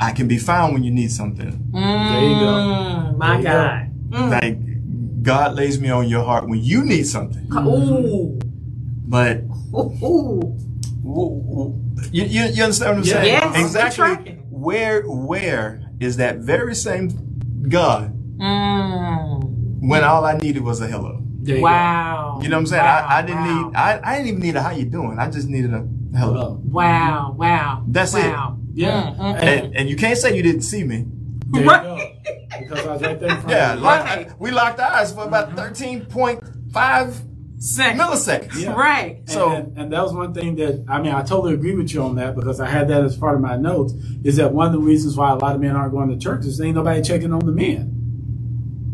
[0.00, 1.52] I can be found when you need something?
[1.72, 3.16] mm, you go.
[3.18, 3.90] My There you God.
[4.10, 4.30] Mm.
[4.42, 7.46] Like God lays me on your heart when you need something.
[7.52, 8.38] Ooh.
[9.06, 9.38] But
[9.72, 9.92] Ooh.
[10.02, 10.40] Ooh.
[11.02, 11.74] w- w-
[12.12, 13.12] you, you, you understand what I'm Yeah.
[13.22, 13.26] saying?
[13.54, 14.32] Yes, exactly.
[14.50, 17.10] Where where is that very same
[17.68, 19.40] God Mm.
[19.80, 21.22] when all I needed was a hello?
[21.42, 22.40] You Wow.
[22.42, 22.84] You know what I'm saying?
[22.84, 23.68] Wow, I, I didn't wow.
[23.68, 25.18] need I, I didn't even need a how you doing.
[25.18, 26.32] I just needed a hello.
[26.34, 26.60] Hello.
[26.64, 27.34] Wow.
[27.38, 27.84] Wow.
[27.88, 28.18] That's it.
[28.26, 28.58] wow.
[28.74, 28.90] Yeah.
[28.90, 29.42] Mm, mm, mm.
[29.42, 31.06] And, and you can't say you didn't see me.
[31.48, 31.82] There you Right.
[31.82, 31.96] go.
[32.58, 33.84] Because I was right there in front Yeah, of you.
[33.84, 34.40] like, Right.
[34.40, 37.14] we locked eyes for about 13.5
[37.58, 38.00] Second.
[38.00, 38.56] milliseconds.
[38.60, 38.72] Yeah.
[38.74, 39.18] Right.
[39.20, 41.92] And- So- and, and that was one thing that I mean I totally agree with
[41.94, 43.94] you on that because I had that as part of my notes
[44.24, 46.44] is that one of the reasons why a lot of men aren't going to church
[46.44, 47.92] is ain't nobody checking on the men.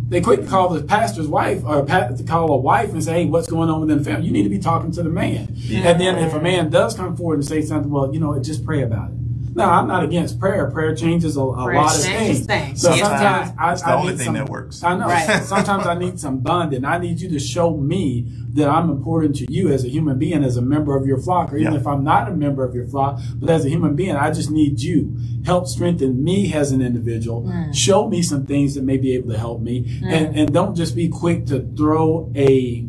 [0.09, 3.23] They quick to call the pastor's wife or pa- to call a wife and say,
[3.23, 5.57] "Hey, what's going on within the family?" You need to be talking to the man.
[5.73, 8.63] And then if a man does come forward and say something, well, you know, just
[8.65, 9.17] pray about it.
[9.55, 10.71] No, I'm not against prayer.
[10.71, 12.47] Prayer changes a, a Prayer lot of things.
[12.47, 12.81] things.
[12.81, 13.01] So Yes.
[13.07, 14.83] sometimes I, It's the I only need thing some- that works.
[14.83, 15.07] I know.
[15.07, 15.43] Right.
[15.55, 16.85] Sometimes I need some bonding.
[16.85, 20.43] I need you to show me that I'm important to you as a human being,
[20.45, 21.81] as a member of your flock, or even Yeah.
[21.81, 24.51] if I'm not a member of your flock, but as a human being, I just
[24.51, 25.17] need you.
[25.45, 27.43] Help strengthen me as an individual.
[27.43, 27.75] Mm.
[27.75, 30.95] Show me some things that may be able to help me, and and don't just
[30.97, 32.87] be quick to throw a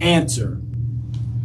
[0.00, 0.60] answer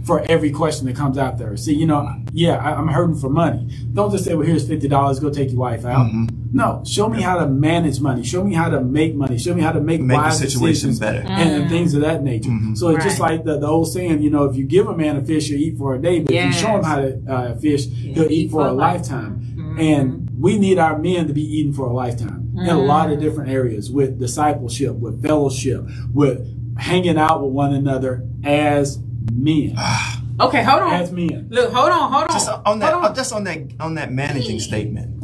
[0.03, 1.55] for every question that comes out there.
[1.57, 3.69] See, you know, yeah, I, I'm hurting for money.
[3.93, 6.07] Don't just say, well, here's fifty dollars, go take your wife out.
[6.07, 6.25] Mm-hmm.
[6.55, 8.23] No, show me how to manage money.
[8.23, 9.37] Show me how to make money.
[9.39, 11.19] Show me how to make, Make the wise situation decisions better.
[11.21, 12.49] and, and things of that nature.
[12.51, 12.77] Mhm.
[12.77, 15.15] So it's just like the, the old saying, you know, if you give a man
[15.17, 17.55] a fish, he'll eat for a day, but if you show him how to uh,
[17.55, 19.55] fish, he'll eat for a lifetime.
[19.57, 19.79] Mhm.
[19.81, 23.19] And we need our men to be eating for a lifetime in a lot of
[23.19, 26.45] different areas with discipleship, with fellowship, with
[26.77, 28.99] hanging out with one another as
[29.31, 29.75] men.
[30.39, 30.93] Okay, hold on.
[30.93, 31.47] as men.
[31.51, 32.29] Look, hold on, hold on.
[32.31, 33.13] Just on that, on.
[33.13, 35.21] just on that, on that managing statement.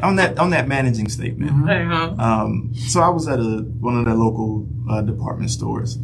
[0.00, 1.50] on that, on that managing statement.
[1.68, 2.14] Uh-huh.
[2.18, 5.98] Um, so I was at a one of the local uh, department stores.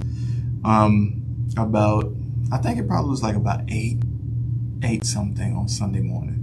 [0.64, 2.12] Um, about,
[2.52, 3.98] I think it probably was like about eight,
[4.82, 6.42] eight something on Sunday morning.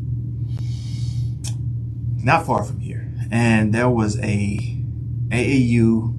[2.23, 4.57] Not far from here, and there was a
[5.27, 6.13] AAU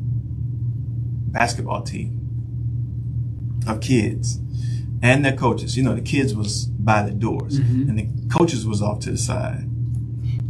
[1.33, 2.24] basketball team
[3.67, 4.39] of kids
[5.03, 5.77] and their coaches.
[5.77, 9.19] You know, the kids was by the doors, and the coaches was off to the
[9.19, 9.65] side.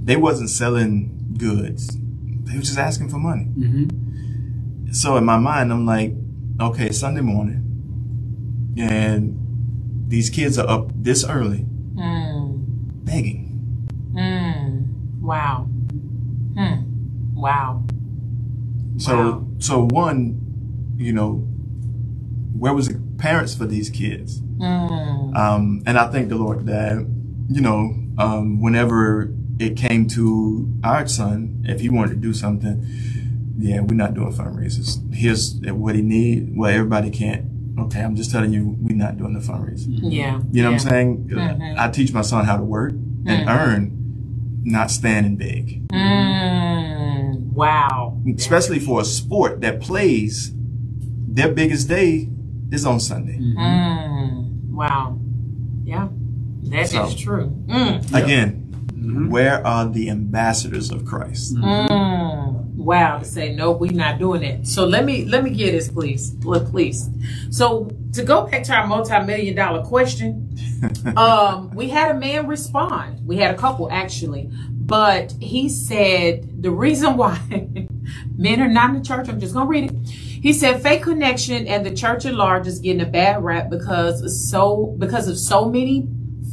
[0.04, 1.96] they wasn't selling goods.
[2.44, 3.46] They were just asking for money.
[3.58, 4.92] Mm-hmm.
[4.92, 6.12] So in my mind, I'm like,
[6.60, 7.62] okay, Sunday morning,
[8.78, 9.40] and
[10.08, 12.60] these kids are up this early Mm.
[13.04, 13.88] begging.
[14.12, 15.20] Mm.
[15.22, 15.64] Wow.
[16.56, 17.34] Hmm.
[17.34, 17.82] Wow.
[18.98, 19.46] So Wow.
[19.58, 20.40] so one,
[20.96, 21.46] you know,
[22.56, 24.40] where was the parents for these kids?
[24.40, 25.36] Mm.
[25.36, 27.06] Um, and I thank the Lord that,
[27.48, 32.84] you know, um, whenever it came to our son, if he wanted to do something,
[33.58, 34.98] yeah, we're not doing fundraisers.
[35.14, 36.56] Here's what he need.
[36.56, 37.46] Well, everybody can't.
[37.78, 39.86] Okay, I'm just telling you, we're not doing the fundraiser.
[39.88, 40.40] Yeah.
[40.52, 40.68] You know yeah.
[40.68, 41.28] what I'm saying?
[41.28, 41.78] Mhm.
[41.78, 43.48] I teach my son how to work and Mhm.
[43.48, 45.88] earn, not stand and beg.
[45.88, 47.52] Mm.
[47.52, 48.20] Wow.
[48.36, 50.52] Especially for a sport that plays,
[51.28, 52.28] their biggest day
[52.74, 53.38] is on Sunday.
[53.38, 54.70] Mm.
[54.70, 55.18] Wow.
[55.84, 56.08] Yeah.
[56.64, 57.52] That is So- true.
[57.66, 58.12] Mm.
[58.14, 58.60] Again,
[58.94, 59.28] Mhm.
[59.30, 61.54] where are the ambassadors of Christ?
[61.56, 62.74] Mm.
[62.76, 63.18] Wow.
[63.18, 64.66] To say no, we're not doing it.
[64.66, 67.08] So let me let me get this, please, Look, please.
[67.50, 70.54] So to go back to our multi-million dollar question,
[71.16, 73.20] um, we had a man respond.
[73.26, 77.38] We had a couple actually, but he said the reason why
[78.36, 79.28] men are not in the church.
[79.28, 79.96] I'm just gonna read it.
[80.44, 84.50] He said fake connection and the church at large is getting a bad rap because
[84.50, 86.06] so because of so many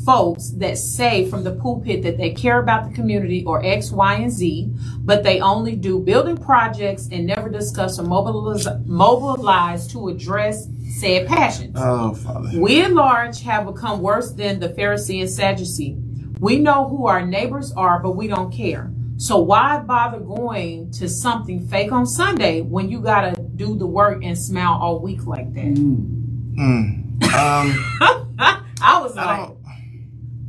[0.05, 4.13] folks that say from the pulpit that they care about the community or X, Y,
[4.13, 10.07] and Z, but they only do building projects and never discuss or mobilize, mobilize to
[10.07, 11.75] address said passions.
[11.77, 12.49] Oh, Father.
[12.61, 15.97] We at large have become worse than the Pharisee and Sadducee.
[16.39, 18.89] We know who our neighbors are, but we don't care.
[19.21, 24.24] So why bother going to something fake on Sunday when you gotta do the work
[24.24, 25.66] and smile all week like that?
[25.66, 26.57] Mm.
[26.59, 27.68] Um,
[28.39, 29.57] I was I like.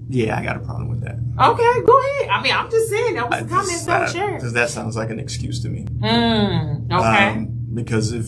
[0.09, 1.15] Yeah, I got a problem with that.
[1.17, 2.29] okay, go ahead.
[2.31, 4.35] I mean, I'm just saying that was I a comment just- don't I- share.
[4.35, 5.85] Because that sounds like an excuse to me.
[5.85, 7.29] Mm, okay.
[7.31, 8.27] Um, because if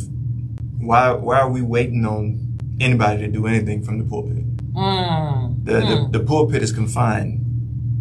[0.79, 2.25] why why are we waiting on
[2.81, 4.45] anybody to do anything from the pulpit?
[4.75, 6.13] mm, The mm.
[6.13, 7.41] the, the pulpit is confined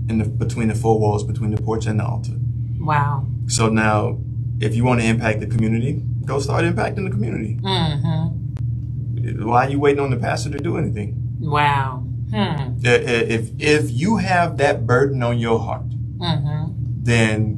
[0.10, 2.34] in the between the four walls between the porch and the altar.
[2.80, 3.26] wow.
[3.48, 4.18] So now,
[4.60, 7.60] if you want to impact the community, go start impacting the community.
[7.64, 11.16] hmm Why are you waiting on the pastor to do anything?
[11.40, 12.06] Wow.
[12.32, 12.74] Hmm.
[12.84, 15.86] If if you have that burden on your heart,
[16.20, 16.72] hmm
[17.04, 17.58] then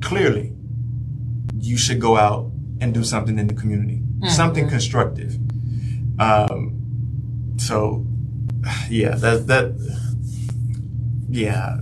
[0.00, 0.52] clearly
[1.58, 5.36] you should go out and do something in the community, something constructive.
[6.20, 8.06] Um, so,
[8.90, 9.74] yeah, that that,
[11.28, 11.78] yeah,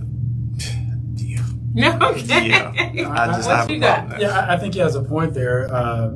[2.03, 2.49] Okay.
[2.49, 3.09] yeah.
[3.09, 4.19] I just What have a problem that.
[4.21, 5.73] Yeah, I- I think he has a point there.
[5.73, 6.09] Uh,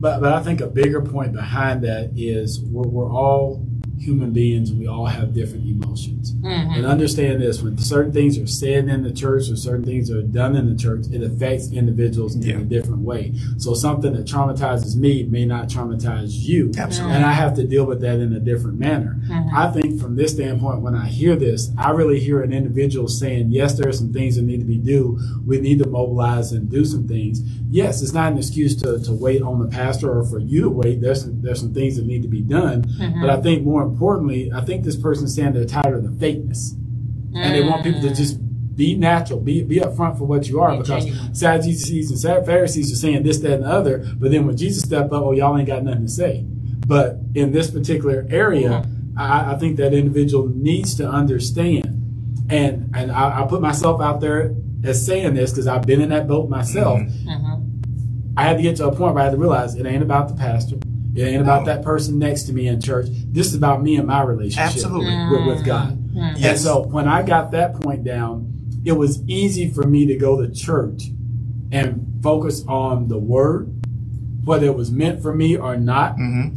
[0.00, 3.66] but, but I think a bigger point behind that is we're, we're all
[4.00, 6.34] human beings we all have different emotions.
[6.42, 6.76] Mhm.
[6.76, 10.22] And understand this when certain things are said in the church or certain things are
[10.22, 13.32] done in the church, it affects individuals in a different way.
[13.56, 16.70] So something that traumatizes me may not traumatize you.
[16.76, 17.16] Absolutely.
[17.16, 19.20] And I have to deal with that in a different manner.
[19.28, 19.52] Mhm.
[19.52, 23.48] I think from this standpoint, when I hear this, I really hear an individual saying,
[23.50, 25.18] yes, there are some things that need to be due.
[25.46, 27.42] We need to mobilize and do some things.
[27.70, 30.70] Yes, it's not an excuse to, to wait on the pastor or for you to
[30.70, 31.00] wait.
[31.00, 32.82] There's some, there's some things that need to be done.
[32.98, 33.20] Mhm.
[33.20, 36.72] But I think more importantly, I think this person's saying they're tired of the fakeness.
[37.34, 38.38] And they want people to just
[38.74, 40.70] be natural, be be upfront for what you are.
[40.72, 41.34] Be because genuine.
[41.34, 44.04] Sadducees and Sad- Pharisees are saying this, that, and the other.
[44.16, 46.44] But then when Jesus stepped up, oh, y'all ain't got nothing to say.
[46.86, 48.84] But in this particular area,
[49.16, 52.46] I, I think that individual needs to understand.
[52.50, 56.08] And and I, I put myself out there as saying this because I've been in
[56.10, 57.00] that boat myself.
[57.00, 57.64] Mhm.
[58.36, 60.28] I had to get to a point where I had to realize it ain't about
[60.28, 60.76] the pastor.
[61.18, 63.08] It ain't about that person next to me in church.
[63.10, 65.16] This is about me and my relationship Absolutely.
[65.28, 65.98] with, with God.
[66.14, 66.40] Mhm.
[66.40, 68.52] And so when I got that point down,
[68.84, 71.10] it was easy for me to go to church
[71.72, 73.68] and focus on the word,
[74.44, 76.50] whether it was meant for me or not, hmm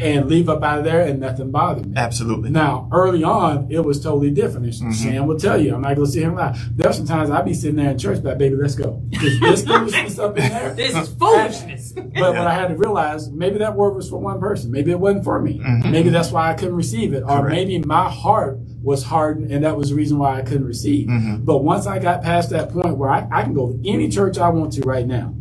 [0.00, 1.92] and leave up out of there and nothing bothered me.
[1.96, 2.50] Absolutely.
[2.50, 4.66] Now, early on, it was totally different.
[4.66, 4.94] And Mhm.
[4.94, 6.56] Shan will tell you, I'm not going to sit here and lie.
[6.76, 9.00] There are some times I'd be sitting there in church, but baby, let's go.
[9.08, 10.74] Because this foolishness up in there.
[10.76, 11.92] This is foolishness.
[12.18, 14.70] But what I had to realize, maybe that word was for one person.
[14.70, 15.60] Maybe it wasn't for me.
[15.64, 15.90] Mhm.
[15.90, 17.22] Maybe that's why I couldn't receive it.
[17.22, 17.54] Or Correct.
[17.54, 21.08] maybe my heart was hardened and that was the reason why I couldn't receive.
[21.08, 21.44] Mhm.
[21.44, 24.38] But once I got past that point where I, I can go to any church
[24.38, 25.34] I want to right now.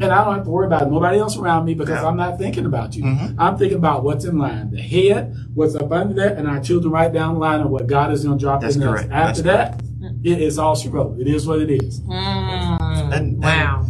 [0.00, 2.08] And I don't have to worry about nobody else around me because Yeah.
[2.08, 3.04] I'm not thinking about you.
[3.04, 3.34] Mhm.
[3.38, 4.70] I'm thinking about what's in line.
[4.70, 7.86] The head, what's up under that, and our children right down the line of what
[7.86, 9.04] God is going to drop That's in us.
[9.10, 9.82] After That's that,
[10.24, 11.18] it is all she wrote.
[11.20, 12.00] It is what it is.
[12.00, 13.12] Mm.
[13.16, 13.86] And- wow.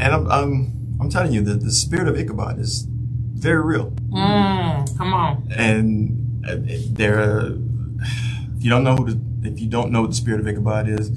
[0.00, 2.86] And I'm, I'm, I'm telling you that the spirit of Ichabod is
[3.34, 3.90] very real.
[4.10, 4.96] Mm.
[4.96, 5.46] Come on.
[5.56, 6.56] and uh,
[6.90, 7.58] there are,
[8.56, 10.88] if you don't know who the, if you don't know what the spirit of Ichabod
[10.88, 11.10] is,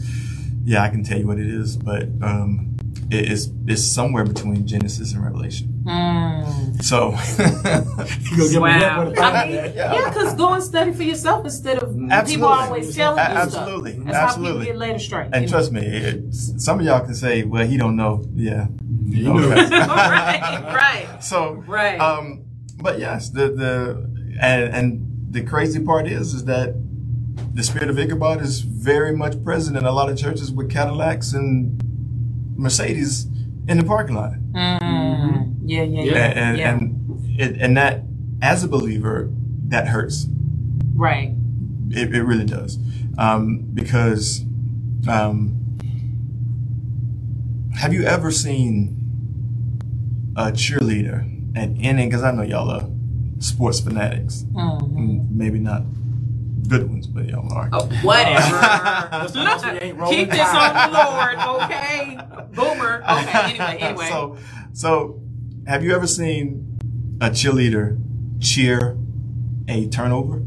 [0.66, 2.76] yeah, I can tell you what it is, but um,
[3.12, 5.72] it is it's somewhere between Genesis and Revelation.
[5.86, 6.84] Mm.
[6.84, 7.12] So
[8.32, 8.70] You go get Wow.
[8.72, 11.90] head with mean, yeah, because go and study for yourself instead of
[12.26, 13.92] people always telling you A- absolutely.
[13.94, 14.06] stuff.
[14.06, 14.52] That's Absolutely.
[14.54, 15.30] how people get led astray.
[15.34, 18.68] and trust me, it, some of y'all can say, "Well, he don't know." Yeah,
[19.06, 19.38] You know.
[19.40, 19.70] Okay.
[19.70, 22.00] right, right, so right.
[22.00, 22.46] Um,
[22.82, 24.88] but yes, the the and and
[25.32, 26.74] the crazy part is is that
[27.54, 31.34] the spirit of Ichabod is very much present in a lot of churches with Cadillacs
[31.34, 31.82] and
[32.56, 33.26] Mercedes
[33.68, 35.56] in the parking lot, Mm.
[35.66, 36.14] Yeah, yeah, yeah.
[36.14, 36.74] and and, yeah.
[36.74, 38.04] and, it, and that
[38.42, 39.30] as a believer
[39.70, 40.28] that hurts.
[40.96, 41.34] right.
[41.90, 42.78] It, it really does,
[43.18, 44.44] um, because
[45.08, 45.56] um,
[47.76, 48.96] have you ever seen
[50.36, 51.24] a cheerleader
[51.56, 52.06] at any?
[52.06, 52.90] Because I know y'all are
[53.40, 54.46] sports fanatics.
[54.54, 54.82] Mhm.
[54.94, 55.84] Mm, Maybe not
[56.66, 57.70] good ones, but y'all are.
[57.72, 58.40] Oh, whatever.
[59.24, 62.18] Just because we ain't rolling Keep this on the Lord, okay?
[62.54, 63.04] Boomer.
[63.04, 64.08] Okay, anyway, anyway.
[64.10, 64.38] so,
[64.74, 65.22] so
[65.68, 66.78] have you ever seen
[67.22, 68.02] a cheerleader
[68.42, 68.98] cheer
[69.68, 70.42] a turnover?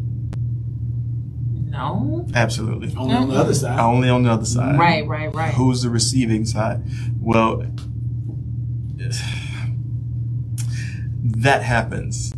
[1.78, 2.26] no.
[2.34, 2.94] Absolutely.
[2.96, 3.78] Only on the other side.
[3.78, 4.78] Only on the other side.
[4.78, 5.54] Right, right, right.
[5.54, 6.82] Who's the receiving side?
[7.20, 7.58] Well,
[11.22, 12.34] that happens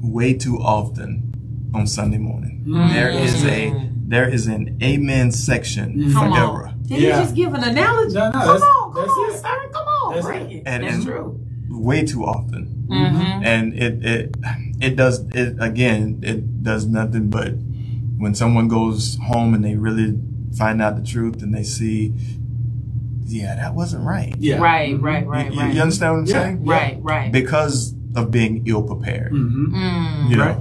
[0.00, 1.27] way too often
[1.74, 2.64] on Sunday morning.
[2.66, 2.92] Mm.
[2.92, 6.68] There is a there is an amen section Come forever.
[6.68, 6.82] on.
[6.82, 7.06] Did Yeah.
[7.18, 8.14] you just give an analogy?
[8.14, 9.38] No, no, come that's- on, come that's on, it.
[9.38, 9.70] sir.
[9.72, 10.54] Come on, That's bring it.
[10.56, 10.62] it.
[10.66, 11.40] And- That's and- true.
[11.70, 12.86] Way too often.
[12.88, 13.44] Mm-hmm.
[13.44, 14.34] And it it
[14.80, 17.52] it does it again, it does nothing but
[18.16, 20.18] when someone goes home and they really
[20.56, 22.14] find out the truth and they see
[23.26, 24.34] yeah, that wasn't right.
[24.38, 24.56] Yeah.
[24.58, 25.74] Right, right, right, you, right.
[25.74, 26.32] you understand what I'm Yeah.
[26.32, 26.64] saying?
[26.64, 27.30] Right, right.
[27.30, 29.32] Because of being ill prepared.
[29.32, 29.74] Mm-hmm.
[29.74, 30.30] Mm.
[30.30, 30.44] You know?
[30.46, 30.58] Right.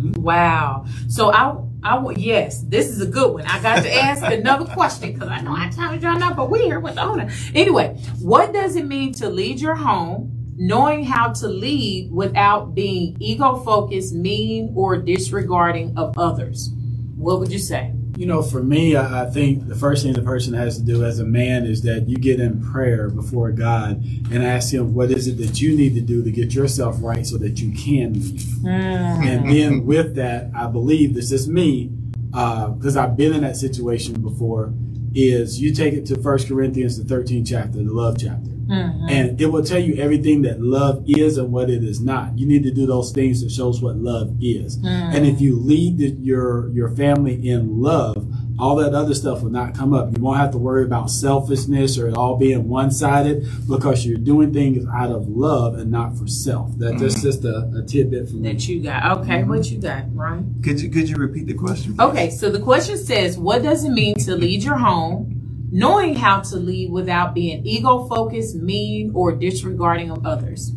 [0.00, 0.22] Mm-hmm.
[0.22, 0.86] Wow.
[1.08, 3.46] So I, I yes, this is a good one.
[3.46, 6.60] I got to ask another question because I know I told y'all not, but we
[6.62, 7.30] here with the owner.
[7.54, 13.16] Anyway, what does it mean to lead your home, knowing how to lead without being
[13.20, 16.70] ego focused, mean, or disregarding of others?
[17.16, 17.94] What would you say?
[18.20, 21.06] You know, for me, I, I think the first thing the person has to do
[21.06, 25.10] as a man is that you get in prayer before God and ask Him, what
[25.10, 28.12] is it that you need to do to get yourself right so that you can
[28.12, 28.40] lead?
[28.62, 29.26] Mm.
[29.26, 31.92] And then with that, I believe this is me,
[32.34, 34.74] uh, because I've been in that situation before,
[35.14, 38.50] is you take it to First Corinthians, the 13th chapter, the love chapter.
[38.70, 39.10] Mhm.
[39.10, 42.38] And it will tell you everything that love is and what it is not.
[42.38, 44.78] You need to do those things that shows what love is.
[44.78, 45.14] Mm.
[45.14, 48.26] And if you lead the, your your family in love,
[48.60, 50.16] all that other stuff will not come up.
[50.16, 54.18] You won't have to worry about selfishness or it all being one sided because you're
[54.18, 56.70] doing things out of love and not for self.
[56.78, 57.22] That, That's mm.
[57.22, 58.52] just a, a tidbit from me.
[58.52, 59.18] That you got.
[59.18, 59.48] Okay, mm-hmm.
[59.48, 60.60] what you got, Ryan?
[60.62, 61.96] Could you could you repeat the question?
[61.96, 62.04] please?
[62.04, 65.39] Okay, so the question says, what does it mean to lead your home,
[65.72, 70.72] knowing how to lead without being ego focused, mean, or disregarding of others?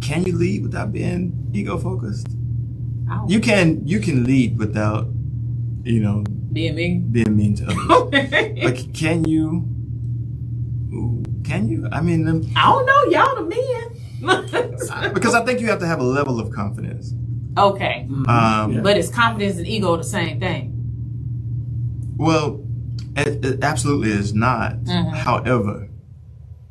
[0.00, 2.26] Can you lead without being ego focused?
[3.28, 5.08] You can you can lead without,
[5.84, 6.22] you know,
[6.52, 7.08] being mean.
[7.10, 8.30] being mean to others.
[8.62, 9.66] but can you?
[11.44, 11.88] Can you?
[11.92, 15.12] I mean, um, I don't know, y'all the men.
[15.14, 17.14] because I think you have to have a level of confidence.
[17.58, 18.28] okay, Mhm.
[18.28, 18.80] Um, Yeah.
[18.80, 20.72] but is confidence and ego the same thing?
[22.16, 22.60] Well,
[23.16, 24.76] it, it absolutely is not.
[24.84, 25.12] Mhm.
[25.12, 25.88] However,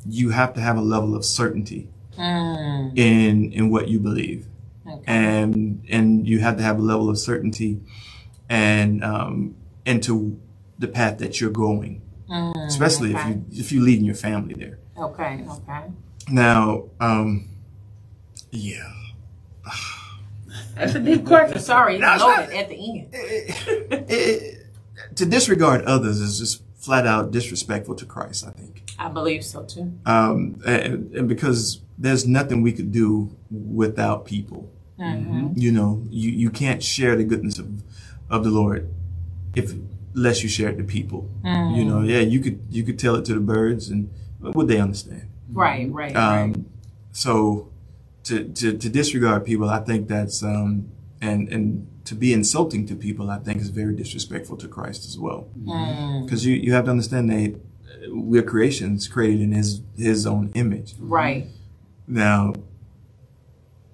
[0.08, 4.46] you have to have a level of certainty Mm, in in what you believe,
[4.86, 5.02] okay.
[5.08, 7.80] and and you have to have a level of certainty
[8.50, 9.56] and um,
[9.86, 10.38] into
[10.78, 13.22] the path that you're going, Mm, especially okay.
[13.22, 14.80] if you if you lead in your family there.
[14.98, 15.84] Okay, okay.
[16.30, 17.48] Now, um,
[18.52, 18.92] yeah.
[20.76, 21.60] That's a deep question.
[21.60, 23.08] Sorry, No, it's loaded at the end.
[23.14, 24.59] It- it-
[25.20, 28.45] to disregard others is just flat out disrespectful to Christ.
[28.47, 28.84] I think.
[28.97, 29.93] I believe so too.
[30.05, 34.72] um, and, and because there's nothing we could do without people.
[34.99, 35.53] Mhm.
[35.55, 37.67] You know, you, you can't share the goodness of,
[38.30, 38.89] of the Lord
[39.55, 39.74] if
[40.15, 41.30] unless you share it to people.
[41.45, 41.78] Mm.
[41.78, 44.09] You know, yeah, you could you could tell it to the birds, and
[44.41, 45.28] would they understand?
[45.51, 46.15] Right, right, right.
[46.15, 46.65] Um,
[47.11, 47.70] so
[48.26, 50.89] to, to to disregard people, I think that's um,
[51.22, 55.18] and and to be insulting to people, I think is very disrespectful to Christ as
[55.20, 55.47] well.
[55.64, 57.60] Mm, Because you, you have to understand that
[58.07, 60.95] we're creations created in His His own image.
[60.99, 61.45] right.
[62.07, 62.53] Now,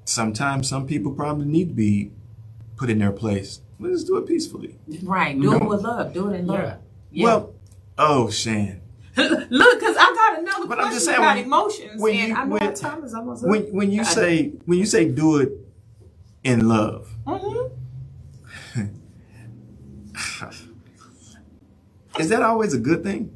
[0.06, 2.12] sometimes some people probably need to be
[2.78, 3.62] put in their place.
[3.80, 4.78] Let's do it peacefully.
[5.04, 5.40] Right.
[5.40, 6.14] Do it with love.
[6.14, 6.60] Do it in love.
[6.64, 6.76] Yeah.
[7.12, 7.24] Yeah.
[7.26, 7.54] Well,
[7.98, 8.82] oh, Shan.
[9.18, 12.28] Look, because I got another But I'm question just saying, about when- emotions, when and
[12.30, 13.50] you- I know when- time is almost up.
[13.50, 15.52] When when you say when you say do it
[16.44, 17.72] in love, Mhm.
[22.20, 23.32] is that always a good thing?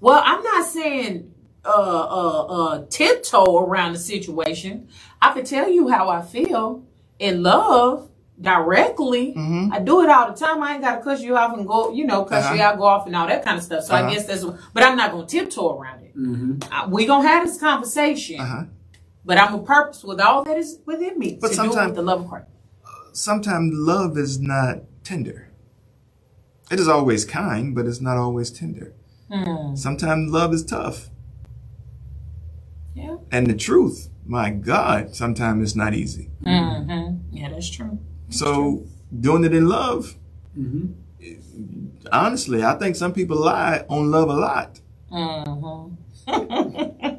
[0.00, 1.32] Well, I'm not saying
[1.64, 4.88] uh, uh, uh, tiptoe around the situation.
[5.20, 6.84] I can tell you how I feel
[7.18, 8.08] in love
[8.40, 9.34] directly.
[9.34, 9.72] Mm-hmm.
[9.72, 10.62] I do it all the time.
[10.62, 12.70] I ain't got to cuss you off and go, you know, cuss you Uh-huh.
[12.72, 13.84] out, go off and all that kind of stuff.
[13.84, 14.10] So I Uh-huh.
[14.14, 16.12] guess that's, but I'm not going to tiptoe around it.
[16.72, 18.64] Uh, we going to have this conversation, Uh-huh.
[19.26, 21.94] but I'm a purpose with all that is within me But to do it with
[21.96, 22.46] the love of Christ.
[23.12, 25.49] Sometimes love is not tender.
[26.70, 28.92] It is always kind, but it's not always tender.
[29.32, 29.74] Hmm.
[29.74, 31.10] Sometimes love is tough.
[32.94, 33.16] Yeah.
[33.32, 36.30] And the truth, my God, sometimes it's not easy.
[36.44, 37.98] hmm Yeah, that's true.
[38.28, 38.84] So
[39.20, 40.16] doing it in love,
[40.58, 40.94] Mhm.
[42.12, 44.80] honestly, I think some people lie on love a lot.
[45.10, 45.94] Mm-hmm.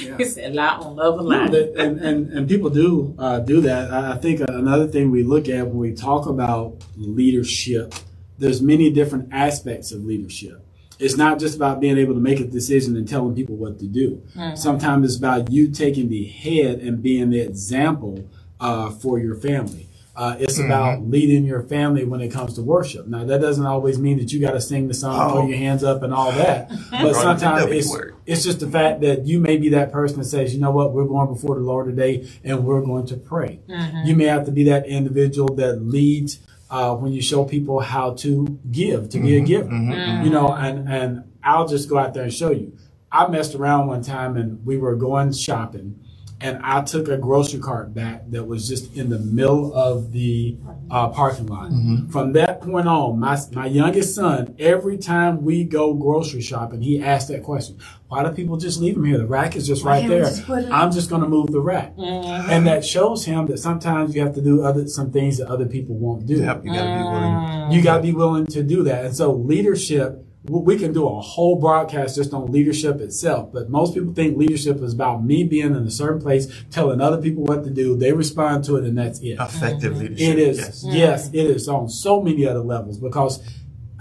[0.00, 0.16] Yeah.
[0.16, 3.92] He said, lie on love a No, and, and, and people do uh, do that.
[3.92, 7.94] I I think another thing we look at when we talk about leadership,
[8.38, 10.64] there's many different aspects of leadership.
[10.98, 13.86] It's not just about being able to make a decision and telling people what to
[13.86, 14.22] do.
[14.54, 18.28] Sometimes it's about you taking the head and being the example
[18.60, 19.88] uh, for your family.
[20.14, 23.06] Uh, it's about leading your family when it comes to worship.
[23.06, 25.32] Now, that doesn't always mean that you got to sing the song, Oh.
[25.32, 26.70] throw your hands up, and all that.
[26.90, 27.88] But sometimes it's,
[28.26, 30.92] it's just the fact that you may be that person that says, you know what,
[30.92, 33.60] we're going before the Lord today and we're going to pray.
[34.04, 36.40] You may have to be that individual that leads
[36.72, 39.44] uh, when you show people how to give, to be a mm-hmm.
[39.46, 39.68] giver.
[39.68, 39.92] Mm-hmm.
[39.92, 40.24] Mm.
[40.24, 42.76] You know, and, and I'll just go out there and show you.
[43.12, 46.01] I messed around one time and we were going shopping
[46.42, 50.58] and I took a grocery cart back that was just in the middle of the
[50.90, 51.70] uh, parking lot.
[51.70, 52.10] Mm-hmm.
[52.10, 57.02] From that point on, my my youngest son, every time we go grocery shopping, he
[57.02, 57.78] asks that question:
[58.08, 59.18] Why do people just leave them here?
[59.18, 60.24] The rack is just right there.
[60.24, 64.22] just I'm just going to move the rack, and that shows him that sometimes you
[64.22, 66.36] have to do other some things that other people won't do.
[66.38, 67.72] Yep, you gotta be willing.
[67.72, 69.04] You got to be willing to do that.
[69.04, 73.52] And so leadership, w- we can do a whole broadcast just on leadership itself.
[73.52, 77.20] But most people think leadership is about me being in a certain place, telling other
[77.20, 77.96] people what to do.
[77.96, 79.38] They respond to it and that's it.
[79.38, 80.00] Effective mm-hmm.
[80.00, 80.28] leadership.
[80.28, 80.84] It is, Yes.
[80.84, 80.96] Mm-hmm.
[80.96, 83.40] yes, it is on so many other levels because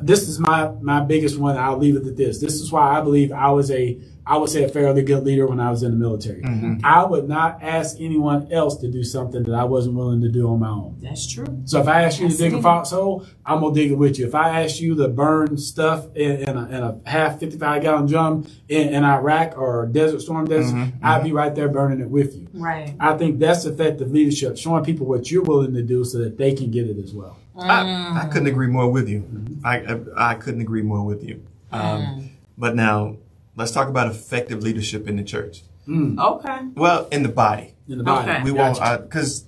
[0.02, 1.58] this is my, my biggest one.
[1.58, 2.39] I'll leave it at this.
[2.39, 5.48] This is why I believe I was a, I would say a fairly good leader
[5.48, 6.42] when I was in the military.
[6.42, 6.86] Mm-hmm.
[6.86, 10.48] I would not ask anyone else to do something that I wasn't willing to do
[10.48, 10.98] on my own.
[11.02, 11.62] That's true.
[11.66, 14.20] So if I ask you to That's dig a foxhole, I'm gonna dig it with
[14.20, 14.28] you.
[14.28, 18.06] If I ask you to burn stuff in, in, a, in a half 55 gallon
[18.06, 21.06] drum in, in Iraq or Desert Storm Desert, mm-hmm, mm-hmm.
[21.06, 22.48] I'd be right there burning it with you.
[22.54, 22.96] Right.
[23.00, 26.54] I think that's effective leadership, showing people what you're willing to do so that they
[26.54, 27.38] can get it as well.
[27.58, 29.26] I, I couldn't agree more with you.
[29.64, 31.44] I, I I couldn't agree more with you.
[31.72, 32.30] Um, mm.
[32.58, 33.18] But now
[33.56, 35.64] let's talk about effective leadership in the church.
[35.89, 36.60] Okay.
[36.76, 38.30] Well, in the body, In the body.
[38.32, 38.43] Okay.
[38.43, 39.45] we won't because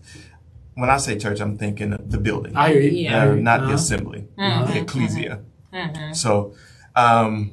[0.75, 2.89] when I say church, I'm thinking of the building, I hear you.
[2.89, 3.17] Yeah.
[3.17, 3.41] I hear uh, you.
[3.41, 3.75] not the Uh-huh.
[3.75, 4.67] assembly, Mhm.
[4.67, 5.39] the ecclesia.
[5.73, 6.15] Mhm.
[6.15, 6.53] So,
[6.95, 7.51] um,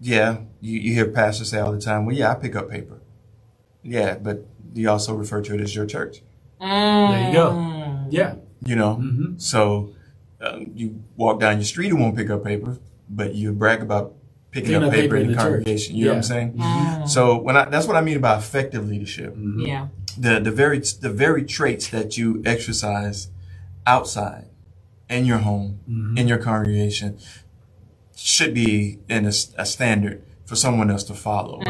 [0.00, 3.00] yeah, you, you hear pastors say all the time, "Well, yeah, I pick up paper."
[3.82, 6.22] Yeah, but you also refer to it as your church.
[6.60, 7.52] There you go.
[7.52, 8.06] Mm.
[8.10, 8.34] Yeah.
[8.64, 9.90] You know, hmm So
[10.40, 14.14] um, you walk down your street and won't pick up paper, but you brag about
[14.50, 15.42] picking Picking up up paper, paper in in the, the church.
[15.50, 15.96] congregation.
[15.96, 16.52] You know what I'm saying?
[16.54, 17.08] Mm.
[17.08, 19.34] So when I, that's what I mean by effective leadership.
[19.34, 19.60] Mm-hmm.
[19.60, 19.66] Mm-hmm.
[19.66, 19.88] Yeah.
[20.18, 23.28] The the very the very traits that you exercise
[23.86, 24.46] outside,
[25.08, 25.80] in your home,
[26.16, 27.18] in your congregation,
[28.16, 31.62] should be in a standard for someone else to follow.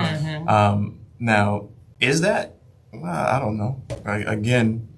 [0.48, 1.68] Um, now,
[2.00, 2.56] is that?
[2.92, 3.82] Well, I don't know.
[4.04, 4.88] I, again,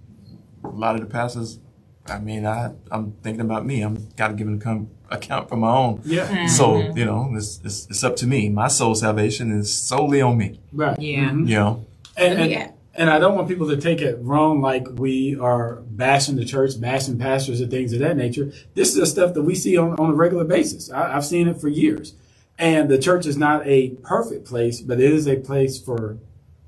[0.64, 1.58] a lot of the pastors.
[2.06, 3.82] I mean, I I'm thinking about me.
[3.82, 6.46] I'm got to give an account, account for my own Yeah.
[6.46, 6.96] soul.
[6.96, 8.48] You know, it's, it's it's up to me.
[8.48, 10.58] My soul salvation is solely on me.
[10.72, 10.98] Right.
[11.00, 11.30] Yeah.
[11.30, 11.48] Mhm.
[11.48, 11.86] You know.
[12.16, 12.70] And, and, Yeah.
[12.96, 16.80] and I don't want people to take it wrong like we are bashing the church,
[16.80, 18.52] bashing pastors and things of that nature.
[18.74, 20.90] This is the stuff that we see on, on a regular basis.
[20.90, 22.14] I, I've seen it for years.
[22.58, 26.18] And the church is not a perfect place, but it is a place for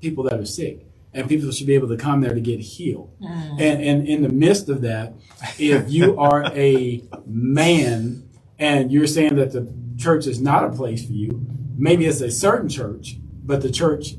[0.01, 0.84] people that are sick.
[1.15, 3.17] And people should be able to come there to get healed.
[3.21, 3.51] Mm.
[3.51, 5.13] And, and in the midst of that,
[5.57, 11.05] if you are a man and you're saying that the church is not a place
[11.05, 11.45] for you,
[11.77, 14.15] maybe it's a certain church, but the church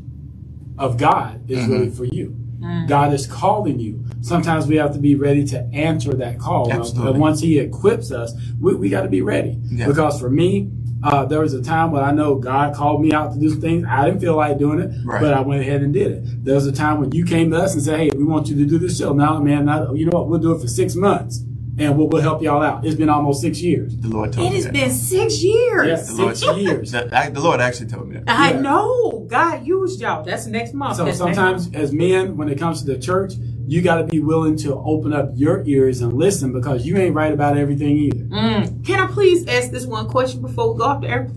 [0.79, 1.73] of God is mm-hmm.
[1.73, 2.35] really for you.
[2.61, 2.89] Mm.
[2.89, 4.03] God is calling you.
[4.23, 6.73] Sometimes we have to be ready to answer that call.
[6.73, 7.13] Absolutely.
[7.13, 9.61] And once He equips us, we, we got to be ready.
[9.65, 9.87] Yeah.
[9.87, 10.71] Because for me,
[11.03, 13.87] uh, there was a time when I know God called me out to do things.
[13.89, 15.21] I didn't feel like doing it, Right.
[15.21, 16.45] but I went ahead and did it.
[16.45, 18.57] There was a time when you came to us and said, "Hey, we want you
[18.57, 20.29] to do this show." Now, man, not, you know what?
[20.29, 21.43] We'll do it for six months.
[21.79, 22.87] and we'll, we'll help y'all out.
[22.87, 23.95] It's been almost six years.
[23.99, 24.73] The Lord told It me It has that.
[24.73, 25.87] been six years.
[25.89, 26.91] Yes, The Lord, six years.
[26.93, 28.25] that- I- the Lord actually told me that.
[28.27, 28.61] I Yeah.
[28.63, 29.27] know.
[29.29, 30.25] God used y'all.
[30.25, 30.97] That's next month.
[30.97, 33.35] So That's next sometimes, as men, when it comes to the church,
[33.67, 37.15] you got to be willing to open up your ears and listen because you ain't
[37.15, 38.25] right about everything either.
[38.25, 38.87] Mm.
[38.87, 41.31] Can I please ask this one question before we go off the air?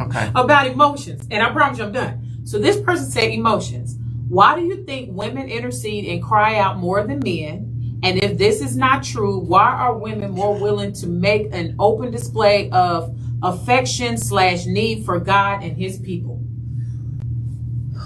[0.00, 0.30] Okay.
[0.34, 2.40] about emotions, and I promise you I'm done.
[2.44, 3.96] So this person said emotions.
[4.28, 8.00] Why do you think women intercede and cry out more than men?
[8.02, 12.10] And if this is not true, why are women more willing to make an open
[12.10, 16.36] display of affection slash need for God and His people?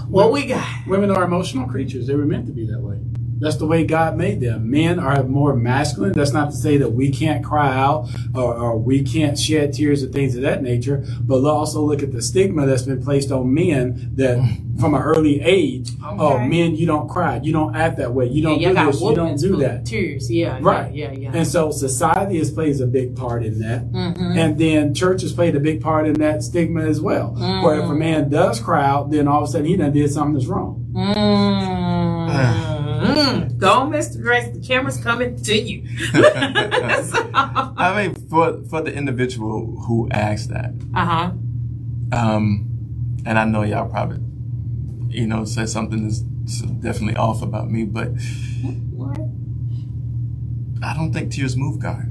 [0.08, 0.86] What we got?
[0.86, 2.06] Women are emotional creatures.
[2.06, 2.98] They were meant to be that way.
[3.40, 4.70] That's the way God made them.
[4.70, 6.12] Men are more masculine.
[6.12, 10.02] That's not to say that we can't cry out or, or we can't shed tears
[10.02, 13.52] or things of that nature, but also look at the stigma that's been placed on
[13.54, 14.38] men that
[14.78, 17.38] from an early age, oh, men, you don't cry.
[17.42, 18.26] You don't act that way.
[18.28, 19.00] You don't y'all do got this.
[19.00, 19.84] You don't do that.
[19.84, 20.94] Tears, yeah, Right.
[20.94, 21.18] yeah, yeah.
[21.18, 21.32] yeah.
[21.34, 23.90] And so society has plays a big part in that.
[23.92, 24.36] Mhm.
[24.38, 27.34] And then church has played a big part in that stigma as well.
[27.62, 30.10] Where if a man does cry out, then all of a sudden he done did
[30.10, 30.86] something that's wrong.
[30.94, 32.69] Mm.
[33.60, 34.20] Go, Mr.
[34.22, 34.48] Grace.
[34.52, 35.82] The camera's coming to you.
[36.14, 41.32] uh I mean, for for the individual who asked that, Uh huh.
[42.12, 42.66] um,
[43.26, 44.20] and I know y'all probably,
[45.08, 46.20] you know, said something that's
[46.80, 48.08] definitely off about me, but
[48.92, 49.18] What?
[50.82, 52.06] I don't think tears move God.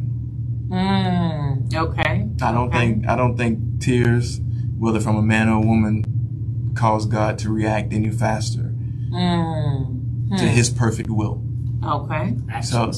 [0.70, 1.74] Mm.
[1.74, 2.28] Okay.
[2.42, 2.78] I don't Okay.
[2.78, 4.40] think I don't think tears,
[4.78, 6.04] whether from a man or a woman,
[6.76, 8.66] cause God to react any faster
[9.12, 9.89] Mm.
[10.38, 11.42] To His perfect will.
[11.84, 12.36] Okay.
[12.62, 12.92] So,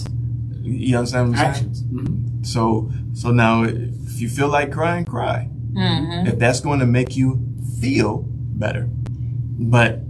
[0.61, 1.69] you understand what I'm saying?
[1.69, 1.83] Actions.
[1.83, 2.45] Mhm.
[2.45, 5.49] So, so now, if you feel like crying, cry.
[5.73, 6.27] Mm-hmm.
[6.27, 7.39] If that's going to make you
[7.79, 10.01] feel better, but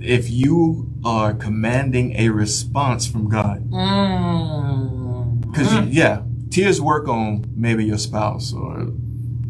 [0.00, 5.40] if you are commanding a response from God, Mm.
[5.52, 8.92] because yeah, tears work on maybe your spouse or,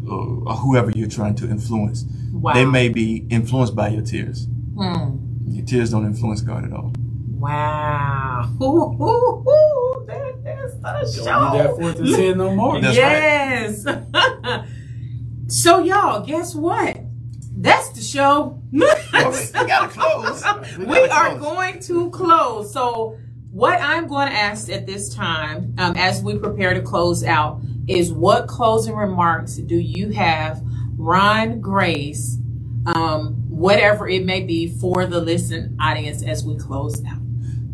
[0.07, 2.05] or whoever you're trying to influence.
[2.31, 2.53] Wow.
[2.53, 4.47] They may be influenced by your tears.
[4.75, 5.19] Mm.
[5.47, 6.93] Your tears don't influence God at all.
[7.39, 8.49] Wow.
[8.61, 10.05] Ooh, ooh, ooh.
[10.05, 10.35] That
[10.65, 11.51] is the Don't show.
[11.53, 12.81] need that forth and sin no more.
[12.81, 13.85] That's yes.
[15.47, 16.97] so y'all, guess what?
[17.57, 18.61] That's the show.
[18.71, 20.43] we gotta close.
[20.77, 21.41] We We gotta are close.
[21.41, 22.73] going to close.
[22.73, 23.17] So,
[23.51, 27.61] what I'm going to ask at this time, um, as we prepare to close out,
[27.87, 30.61] is what closing remarks do you have,
[30.97, 32.37] Ron Grace,
[32.85, 37.17] um, whatever it may be, for the listen audience as we close out?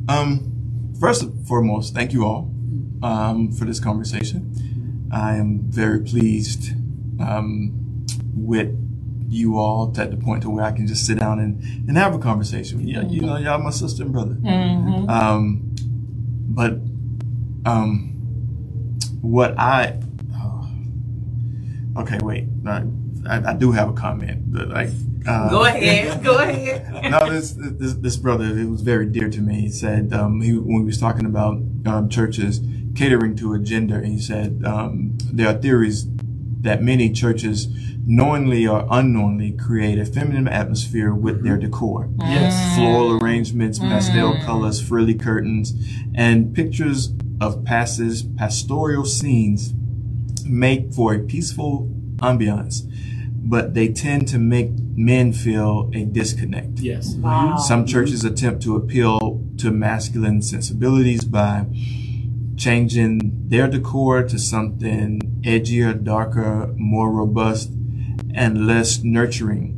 [0.07, 2.51] Um, first and foremost, thank you all
[3.01, 5.09] um, for this conversation.
[5.11, 6.73] I am very pleased
[7.19, 8.75] um, with
[9.27, 12.13] you all to the point to where I can just sit down and, and have
[12.13, 12.87] a conversation.
[12.87, 14.35] Yeah, you know, y'all my sister and brother.
[14.35, 15.09] Mm-hmm.
[15.09, 15.75] Um,
[16.49, 16.73] but
[17.65, 18.11] um,
[19.21, 19.99] what I
[20.35, 20.69] oh,
[21.97, 22.83] okay, wait, I,
[23.27, 24.51] I, I do have a comment.
[24.51, 24.89] But like,
[25.27, 26.23] uh, Go ahead.
[26.23, 26.91] Go ahead.
[27.11, 29.61] no, this, this this brother, it was very dear to me.
[29.61, 32.61] He said um, he when he was talking about um, churches
[32.95, 36.07] catering to a gender, he said um, there are theories
[36.61, 37.67] that many churches
[38.07, 42.09] knowingly or unknowingly create a feminine atmosphere with their decor.
[42.19, 42.75] Yes.
[42.75, 45.73] Floral arrangements, pastel colors, frilly curtains,
[46.13, 49.73] and pictures of passes, pastoral scenes
[50.45, 52.89] make for a peaceful ambiance,
[53.47, 56.79] but they tend to make men feel a disconnect.
[56.79, 57.13] Yes.
[57.15, 57.57] Wow.
[57.57, 61.67] Some churches attempt to appeal to masculine sensibilities by
[62.57, 63.19] changing
[63.49, 67.69] their decor to something edgier, darker, more robust,
[68.33, 69.71] and less nurturing.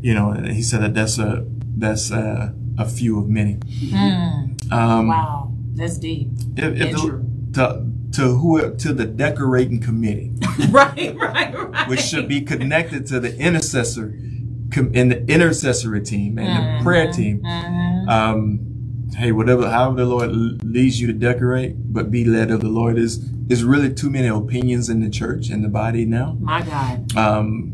[0.00, 1.44] You know, he said that that's a
[1.76, 3.54] that's a, a few of many.
[3.56, 4.72] Mm.
[4.72, 5.52] Um, Wow.
[5.74, 6.28] That's deep.
[6.56, 10.32] if, if the- to to who to the decorating committee,
[10.70, 11.88] right, right, right.
[11.88, 14.14] which should be connected to the intercessor
[14.92, 17.40] in the intercessory team and the prayer team.
[17.42, 18.08] Mhm.
[18.08, 18.60] um,
[19.16, 20.30] hey, whatever, however the Lord
[20.64, 24.26] leads you to decorate, but be led of the Lord is is really too many
[24.26, 26.36] opinions in the church and the body now.
[26.40, 27.16] My God.
[27.16, 27.72] Um,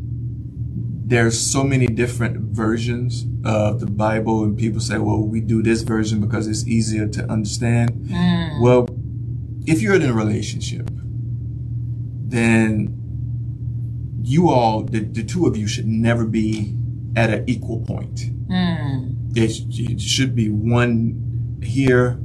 [1.04, 5.82] there's so many different versions of the Bible, and people say, "Well, we do this
[5.82, 8.62] version because it's easier to understand." Mm.
[8.62, 8.88] Well,
[9.66, 10.90] if you're in a relationship,
[12.32, 12.98] then
[14.22, 16.74] you all, the, the two of you, should never be
[17.16, 19.34] at an equal point Mm.
[19.36, 22.18] it, it should be one here,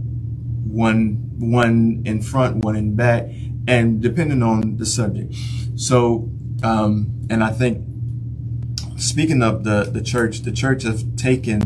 [0.66, 3.30] one one in front, one in back,
[3.68, 5.34] and depending on the subject.
[5.76, 6.30] So,
[6.64, 7.86] um, and I think
[8.98, 11.62] speaking of the the church, the church has taken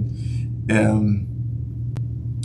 [0.69, 1.27] um,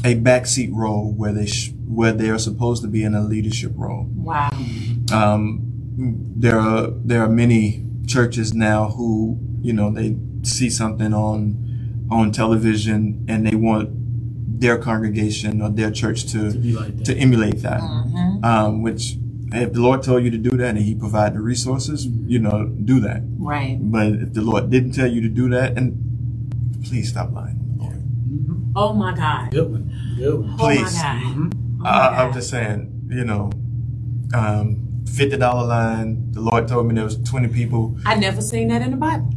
[0.04, 4.06] a backseat role where they sh- where they're supposed to be in a leadership role.
[4.14, 4.50] Wow.
[5.12, 5.65] Um,
[5.96, 12.30] there are there are many churches now who you know they see something on on
[12.32, 13.90] television and they want
[14.60, 17.04] their congregation or their church to To be like that.
[17.06, 17.80] to emulate that.
[17.80, 18.44] Mm-hmm.
[18.44, 19.16] Um, which
[19.52, 22.66] if the Lord told you to do that and He provided the resources, you know,
[22.66, 23.22] do that.
[23.38, 23.78] Right.
[23.80, 27.76] But if the Lord didn't tell you to do that, and please stop lying on
[27.78, 28.72] the Lord.
[28.76, 29.50] Oh my God.
[29.50, 30.14] Good one.
[30.16, 30.50] Good one.
[30.50, 30.92] Oh my Please.
[31.02, 31.22] God.
[31.22, 31.52] Mhm.
[31.54, 33.50] Oh my I, I'm just saying, you know,
[34.34, 36.32] um, fifty dollar line.
[36.32, 37.96] The Lord told me there was twenty people.
[38.06, 39.30] I never seen that in the Bible.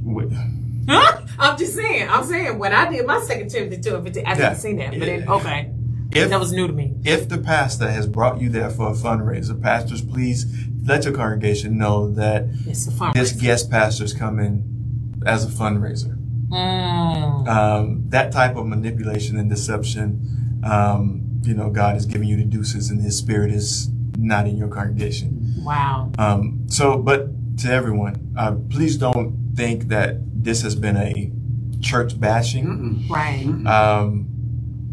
[0.88, 1.22] Huh?
[1.38, 2.10] I'm just saying.
[2.10, 4.36] I'm saying when I did my second Timothy two I Yeah.
[4.36, 4.98] didn't see that.
[4.98, 5.32] But Yeah.
[5.34, 5.72] okay,
[6.12, 6.96] if that was new to me.
[7.06, 10.46] if the pastor has brought you there for a fundraiser, pastors, please
[10.84, 13.12] let your congregation know that It's a fun.
[13.14, 14.64] this guest pastor is coming
[15.26, 16.18] as a fundraiser.
[16.50, 17.48] Mm.
[17.48, 22.46] Um, that type of manipulation and deception, um, you know, God is giving you the
[22.46, 25.39] deuces, and His Spirit is not in your congregation.
[25.74, 26.12] Wow.
[26.18, 27.28] Um, so, but
[27.60, 31.32] to everyone, uh, please don't think that this has been a
[31.80, 33.10] church bashing, Mm-mm.
[33.10, 33.46] Right.
[33.68, 34.26] um,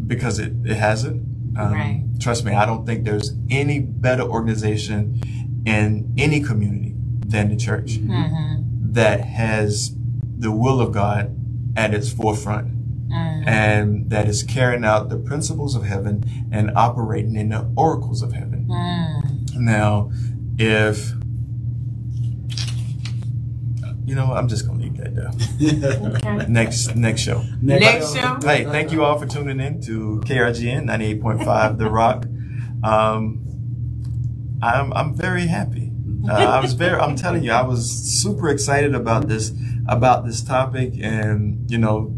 [0.05, 1.25] because it, it hasn't.
[1.57, 2.03] Um, Right.
[2.19, 5.19] Trust me, I don't think there's any better organization
[5.65, 6.93] in any community
[7.25, 8.93] than the church Mm-hmm.
[8.93, 9.95] that has
[10.37, 11.35] the will of God
[11.75, 12.73] at its forefront
[13.07, 13.47] Mm.
[13.47, 18.33] and that is carrying out the principles of heaven and operating in the oracles of
[18.33, 18.67] heaven.
[18.69, 19.55] Mm.
[19.55, 20.11] Now,
[20.57, 21.11] if
[24.05, 25.31] you know, I'm just gonna leave that there.
[26.15, 26.45] Okay.
[26.49, 27.43] Next, next show.
[27.61, 28.39] Next show.
[28.41, 32.25] Hey, thank you all for tuning in to KRGN 98.5 The Rock.
[32.83, 33.43] Um,
[34.61, 35.91] I'm I'm very happy.
[36.27, 36.99] Uh, I was very.
[36.99, 39.51] I'm telling you, I was super excited about this
[39.87, 42.17] about this topic, and you know,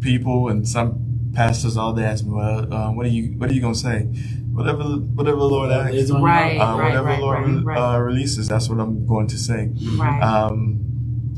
[0.00, 3.54] people and some pastors all day ask me, "Well, uh, what are you what are
[3.54, 4.08] you gonna say?"
[4.54, 6.56] Whatever whatever the Lord asks, It's Right.
[6.58, 7.94] uh, right, whatever right, Lord right, right.
[7.96, 9.70] Uh, releases, that's what I'm going to say.
[9.96, 10.22] Right.
[10.22, 10.80] Um,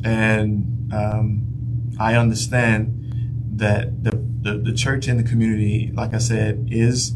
[0.05, 1.47] and um,
[1.99, 2.93] I understand
[3.57, 4.11] that the,
[4.43, 7.15] the, the church and the community, like I said, is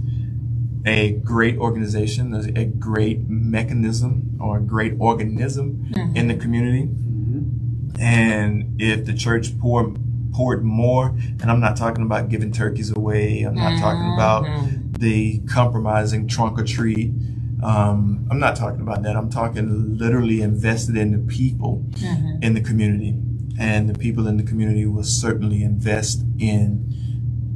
[0.86, 6.16] a great organization, a a great mechanism or a great organism Mm-hmm.
[6.16, 6.84] in the community.
[6.86, 8.00] Mhm.
[8.00, 9.98] And if the church poured
[10.32, 11.08] poured more,
[11.40, 14.79] and I'm not talking about giving turkeys away, I'm not talking about Mhm.
[15.00, 17.12] The compromising trunk or treat.
[17.62, 19.16] Um, I'm not talking about that.
[19.16, 22.42] I'm talking literally invested in the people Mhm.
[22.42, 23.18] in the community,
[23.58, 26.86] and the people in the community will certainly invest in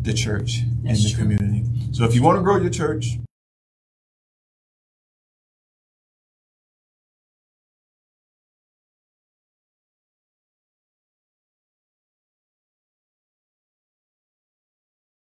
[0.03, 1.23] the church That's in the true.
[1.23, 1.65] community.
[1.93, 3.19] So if you want to grow your church,